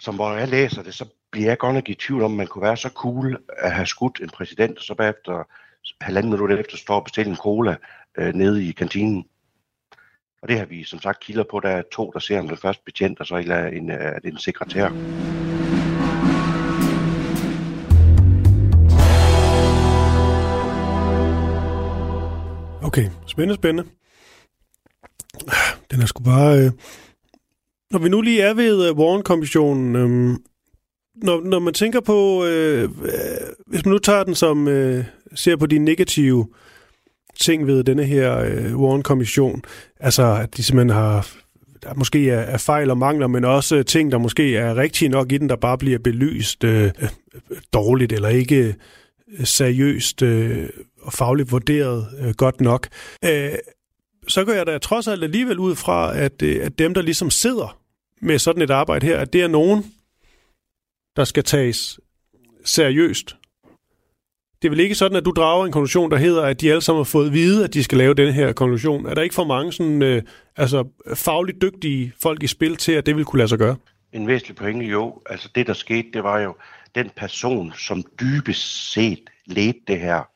[0.00, 2.62] som hvor jeg læser det, så bliver jeg godt nok i tvivl om, man kunne
[2.62, 5.44] være så cool at have skudt en præsident, og så bagefter
[6.00, 7.76] halvanden minut efter står og bestille en cola
[8.18, 9.24] øh, nede i kantinen.
[10.42, 11.60] Og det har vi som sagt kilder på.
[11.60, 14.32] Der er to, der ser om den første betjent, og så en, en, er det
[14.32, 14.90] en sekretær.
[22.86, 23.90] Okay, spændende, spændende.
[25.90, 26.58] Den er sgu bare...
[26.58, 26.70] Øh...
[27.90, 30.38] Når vi nu lige er ved uh, Warren-kommissionen, øh...
[31.14, 32.44] når, når man tænker på...
[32.44, 32.82] Øh...
[32.82, 32.88] øh,
[33.66, 34.68] Hvis man nu tager den som...
[34.68, 35.04] Øh...
[35.34, 36.46] Ser på de negative
[37.40, 38.76] ting ved denne her øh...
[38.76, 39.62] Warren-kommission,
[40.00, 41.28] altså at de simpelthen har
[41.82, 45.08] der måske er, er fejl og mangler, men også øh, ting, der måske er rigtige
[45.08, 47.08] nok i den, der bare bliver belyst øh, øh,
[47.72, 48.76] dårligt eller ikke
[49.38, 50.68] øh, seriøst øh,
[51.06, 52.88] og fagligt vurderet øh, godt nok.
[53.24, 53.52] Øh,
[54.28, 57.30] så går jeg da trods alt alligevel ud fra, at, øh, at dem, der ligesom
[57.30, 57.78] sidder
[58.20, 59.84] med sådan et arbejde her, at det er nogen,
[61.16, 62.00] der skal tages
[62.64, 63.36] seriøst.
[64.62, 66.82] Det er vel ikke sådan, at du drager en konklusion, der hedder, at de alle
[66.82, 69.06] sammen har fået at vide, at de skal lave den her konklusion.
[69.06, 70.22] Er der ikke for mange sådan, øh,
[70.56, 70.84] altså,
[71.14, 73.76] fagligt dygtige folk i spil til, at det vil kunne lade sig gøre?
[74.12, 75.22] En væsentlig pointe jo.
[75.30, 76.56] Altså det, der skete, det var jo
[76.94, 80.35] den person, som dybest set ledte det her.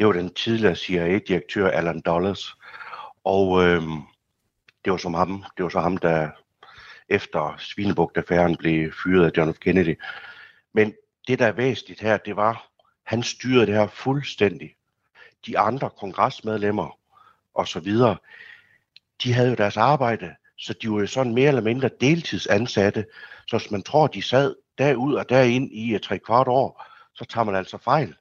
[0.00, 2.56] Det var den tidligere CIA-direktør Alan Dulles.
[3.24, 3.82] Og øh,
[4.84, 6.30] det var som ham, det var så ham, der
[7.08, 9.58] efter Svinebugt-affæren blev fyret af John F.
[9.58, 9.98] Kennedy.
[10.72, 10.94] Men
[11.28, 12.70] det, der er væsentligt her, det var,
[13.06, 14.74] han styrede det her fuldstændig.
[15.46, 16.98] De andre kongresmedlemmer
[17.54, 18.16] og så videre,
[19.22, 23.06] de havde jo deres arbejde, så de var jo sådan mere eller mindre deltidsansatte.
[23.46, 26.84] Så hvis man tror, de sad derud og derind i et tre kvart år,
[27.14, 28.14] så tager man altså fejl.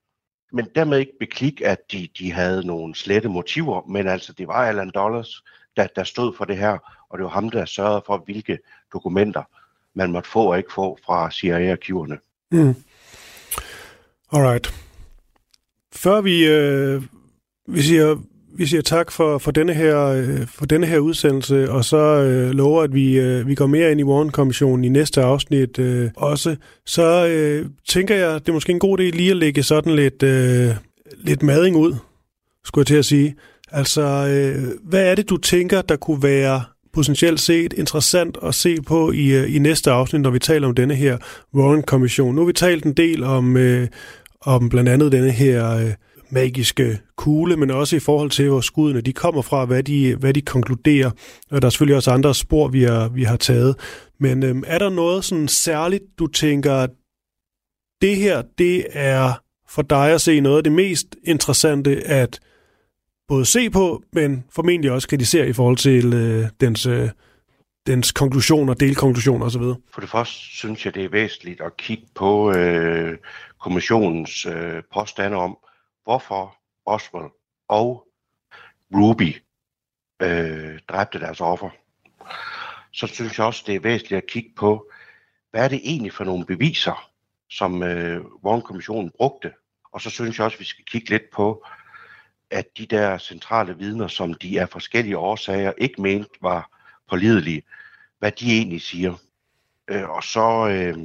[0.51, 4.53] Men dermed ikke beklik, at de, de havde nogle slette motiver, men altså det var
[4.53, 5.43] Alan Dollars,
[5.77, 6.77] der, der stod for det her,
[7.09, 8.59] og det var ham, der sørgede for, hvilke
[8.93, 9.43] dokumenter
[9.93, 12.17] man måtte få og ikke få fra CIA-arkiverne.
[12.51, 12.75] Mm.
[14.31, 14.73] Alright.
[15.93, 17.03] Før vi, øh,
[17.67, 18.17] vi siger
[18.59, 22.51] vi siger tak for, for, denne her, øh, for denne her udsendelse, og så øh,
[22.51, 26.55] lover, at vi, øh, vi går mere ind i Warren-kommissionen i næste afsnit øh, også.
[26.85, 30.23] Så øh, tænker jeg, det er måske en god idé lige at lægge sådan lidt,
[30.23, 30.69] øh,
[31.17, 31.95] lidt mading ud,
[32.65, 33.35] skulle jeg til at sige.
[33.71, 38.81] Altså, øh, hvad er det, du tænker, der kunne være potentielt set interessant at se
[38.81, 41.17] på i, øh, i næste afsnit, når vi taler om denne her
[41.55, 42.35] Warren-kommission?
[42.35, 43.87] Nu har vi talt en del om, øh,
[44.41, 45.75] om blandt andet denne her...
[45.75, 45.91] Øh,
[46.29, 50.33] magiske kugle, men også i forhold til, hvor skuddene de kommer fra, hvad de, hvad
[50.33, 51.11] de konkluderer.
[51.51, 53.75] Og der er selvfølgelig også andre spor, vi har, vi har taget.
[54.19, 56.87] Men øhm, er der noget sådan særligt, du tænker,
[58.01, 59.33] det her, det er
[59.69, 62.39] for dig at se noget af det mest interessante at
[63.27, 67.09] både se på, men formentlig også kritisere i forhold til øh, dens, øh,
[67.87, 69.61] dens konklusioner, delkonklusioner osv.?
[69.93, 73.17] For det første synes jeg, det er væsentligt at kigge på øh,
[73.61, 75.57] kommissionens øh, påstande om,
[76.09, 77.31] hvorfor Oswald
[77.67, 78.07] og
[78.95, 79.43] Ruby
[80.21, 81.69] øh, dræbte deres offer.
[82.91, 84.91] Så synes jeg også, det er væsentligt at kigge på,
[85.51, 87.11] hvad er det egentlig for nogle beviser,
[87.49, 89.53] som øh, Warren-kommissionen brugte.
[89.91, 91.65] Og så synes jeg også, at vi skal kigge lidt på,
[92.51, 96.79] at de der centrale vidner, som de af forskellige årsager ikke mente var
[97.09, 97.63] pålidelige,
[98.19, 99.15] hvad de egentlig siger.
[99.89, 100.97] Øh, og så, øh,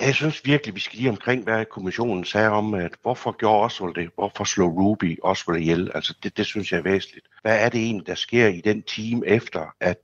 [0.00, 3.94] jeg synes virkelig, vi skal lige omkring, hvad kommissionen sagde om, at hvorfor gjorde Oswald
[3.94, 4.10] det?
[4.14, 5.90] Hvorfor slog Ruby Oswald ihjel?
[5.94, 7.28] Altså, det, det synes jeg er væsentligt.
[7.42, 9.98] Hvad er det egentlig, der sker i den time efter, at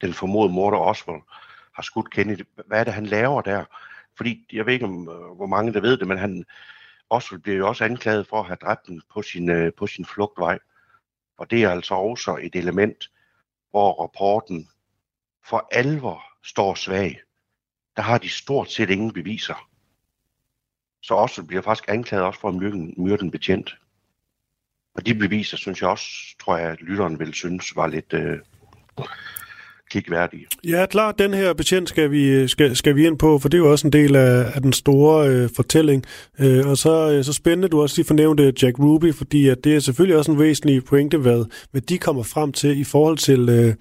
[0.00, 1.22] den formodede morder Oswald
[1.74, 2.42] har skudt Kennedy?
[2.66, 3.64] Hvad er det, han laver der?
[4.16, 6.44] Fordi, jeg ved ikke, om, øh, hvor mange der ved det, men han,
[7.10, 10.04] Oswald bliver jo også anklaget for at have dræbt den på sin, øh, på sin
[10.04, 10.58] flugtvej.
[11.38, 13.10] Og det er altså også et element,
[13.70, 14.68] hvor rapporten
[15.48, 17.20] for alvor står svag.
[17.96, 19.68] Der har de stort set ingen beviser.
[21.02, 23.76] Så også bliver faktisk anklaget også for at myrde, myrde den betjent.
[24.94, 26.06] Og de beviser, synes jeg også,
[26.40, 28.38] tror jeg, at lytteren vil synes var lidt øh,
[29.90, 30.46] kigværdige.
[30.64, 33.58] Ja, klart, den her betjent skal vi, øh, skal, skal vi ind på, for det
[33.58, 36.04] er jo også en del af, af den store øh, fortælling.
[36.38, 39.76] Øh, og så, øh, så spændende, du også lige fornævnte Jack Ruby, fordi at det
[39.76, 43.48] er selvfølgelig også en væsentlig pointe, hvad, hvad de kommer frem til i forhold til...
[43.48, 43.74] Øh,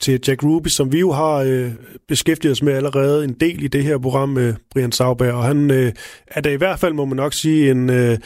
[0.00, 1.72] til Jack Ruby, som vi jo har øh,
[2.08, 5.70] beskæftiget os med allerede en del i det her program med Brian Sauber, og han
[5.70, 5.92] øh,
[6.26, 8.18] er da i hvert fald, må man nok sige, en, øh,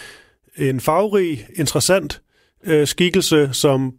[0.56, 2.22] en farverig, interessant
[2.64, 3.92] øh, skikkelse, som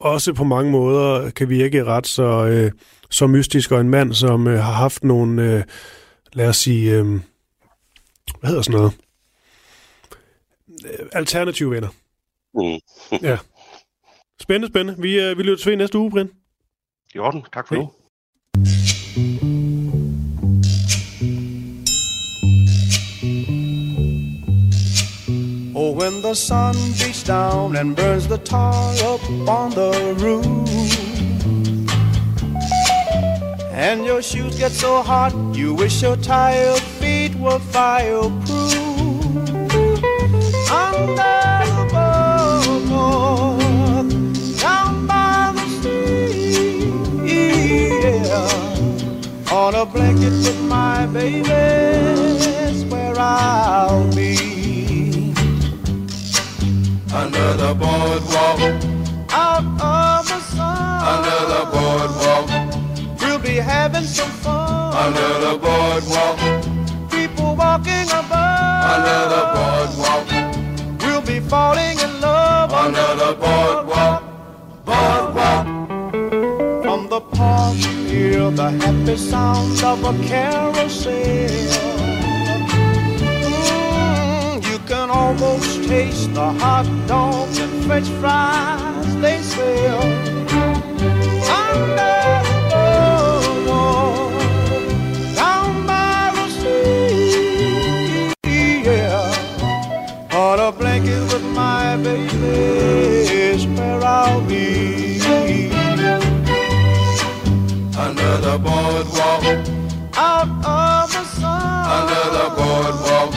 [0.00, 2.72] også på mange måder kan virke ret så, øh,
[3.10, 5.62] så mystisk, og en mand, som øh, har haft nogle, øh,
[6.32, 7.04] lad os sige, øh,
[8.40, 8.92] hvad hedder sådan noget?
[10.84, 11.88] Øh, alternative venner.
[12.54, 13.18] Mm.
[13.22, 13.38] ja.
[14.40, 15.02] Spændende, spændende.
[15.02, 16.30] Vi, øh, vi løber til næste uge, Brian.
[17.14, 17.42] I orden.
[17.50, 17.84] Tak for Hej.
[17.84, 17.90] nu.
[25.76, 30.46] Oh, when the sun beats down and burns the tar up on the roof,
[33.72, 38.74] and your shoes get so hot you wish your tired feet were fireproof.
[40.70, 43.63] Under the boardwalk,
[49.64, 55.32] on a blanket with my baby, that's where I'll be
[57.20, 58.60] Under the boardwalk,
[59.32, 61.00] out of the sun.
[61.12, 62.46] under the boardwalk,
[63.20, 64.92] We'll be having some fun.
[65.04, 66.38] under the boardwalk,
[67.10, 68.84] People walking above.
[68.94, 70.26] under the boardwalk,
[71.00, 74.22] We'll be falling in love under the boardwalk,
[74.84, 75.66] boardwalk.
[76.82, 77.76] From the park,
[78.14, 81.12] hear the happy sound of a carousel.
[83.72, 90.02] Mm, you can almost taste the hot dogs and french fries they sell.
[91.60, 92.23] Under
[108.54, 109.44] the boardwalk,
[110.16, 113.32] Out of the sun, under the boardwalk,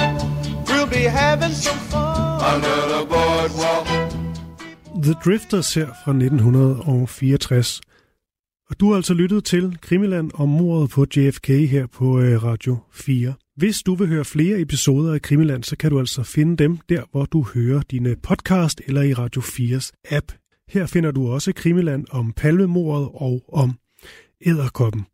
[0.67, 2.41] we'll be having some fun.
[2.53, 3.87] under the boardwalk.
[5.03, 7.81] The Drifters her fra 1964.
[8.69, 12.77] Og du har altså lyttet til Krimiland om mordet på JFK her på øh, Radio
[12.91, 13.33] 4.
[13.55, 17.01] Hvis du vil høre flere episoder af Krimiland, så kan du altså finde dem der,
[17.11, 20.31] hvor du hører dine podcast eller i Radio 4's app.
[20.69, 23.77] Her finder du også Krimiland om palmemordet og om
[24.45, 25.05] æderkoppen.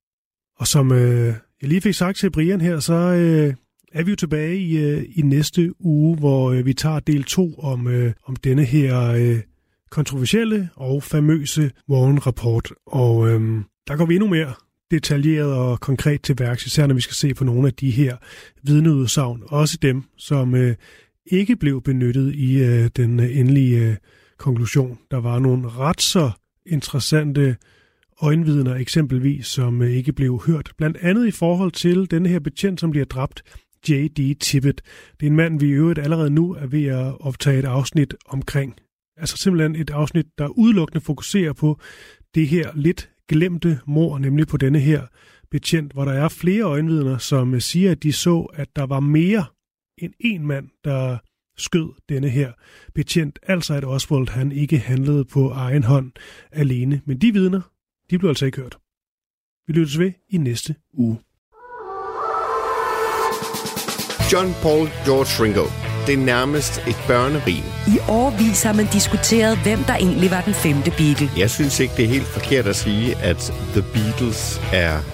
[0.58, 3.54] Og som øh, jeg lige fik sagt til Brian her, så øh,
[3.94, 7.60] er vi jo tilbage i, øh, i næste uge, hvor øh, vi tager del 2
[7.60, 9.40] om, øh, om denne her øh,
[9.92, 12.72] kontroversielle og famøse Warren-rapport.
[12.86, 14.54] Og øh, der går vi endnu mere
[14.92, 18.18] detaljeret og konkret til værks, især når vi skal se på nogle af de her
[18.64, 19.44] vidneudsagn.
[19.46, 20.76] Også dem, som øh,
[21.32, 23.96] ikke blev benyttet i øh, den endelige øh,
[24.38, 25.00] konklusion.
[25.12, 26.32] Der var nogle ret så
[26.66, 27.56] interessante
[28.22, 30.72] øjenvidner eksempelvis, som øh, ikke blev hørt.
[30.78, 33.44] Blandt andet i forhold til denne her betjent, som bliver dræbt,
[33.90, 34.36] J.D.
[34.40, 34.82] Tippett.
[35.20, 38.14] Det er en mand, vi i øvrigt allerede nu er ved at optage et afsnit
[38.26, 38.76] omkring.
[39.18, 41.80] Altså simpelthen et afsnit, der udelukkende fokuserer på
[42.36, 45.08] det her lidt glemte mor, nemlig på denne her
[45.52, 49.00] betjent, hvor der er flere øjenvidner, som øh, siger, at de så, at der var
[49.00, 49.46] mere
[49.98, 51.18] end en mand, der
[51.58, 52.52] skød denne her
[52.96, 53.40] betjent.
[53.44, 56.12] Altså at Oswald han ikke handlede på egen hånd
[56.52, 57.02] alene.
[57.06, 57.62] Men de vidner,
[58.14, 58.78] de blev altså ikke hørt.
[59.68, 61.18] Vi lyttes ved i næste uge.
[64.32, 65.66] John Paul George Ringo.
[66.06, 67.66] Det er nærmest et børnerim.
[67.96, 71.30] I årvis har man diskuteret, hvem der egentlig var den femte Beatle.
[71.38, 73.42] Jeg synes ikke, det er helt forkert at sige, at
[73.76, 74.96] The Beatles er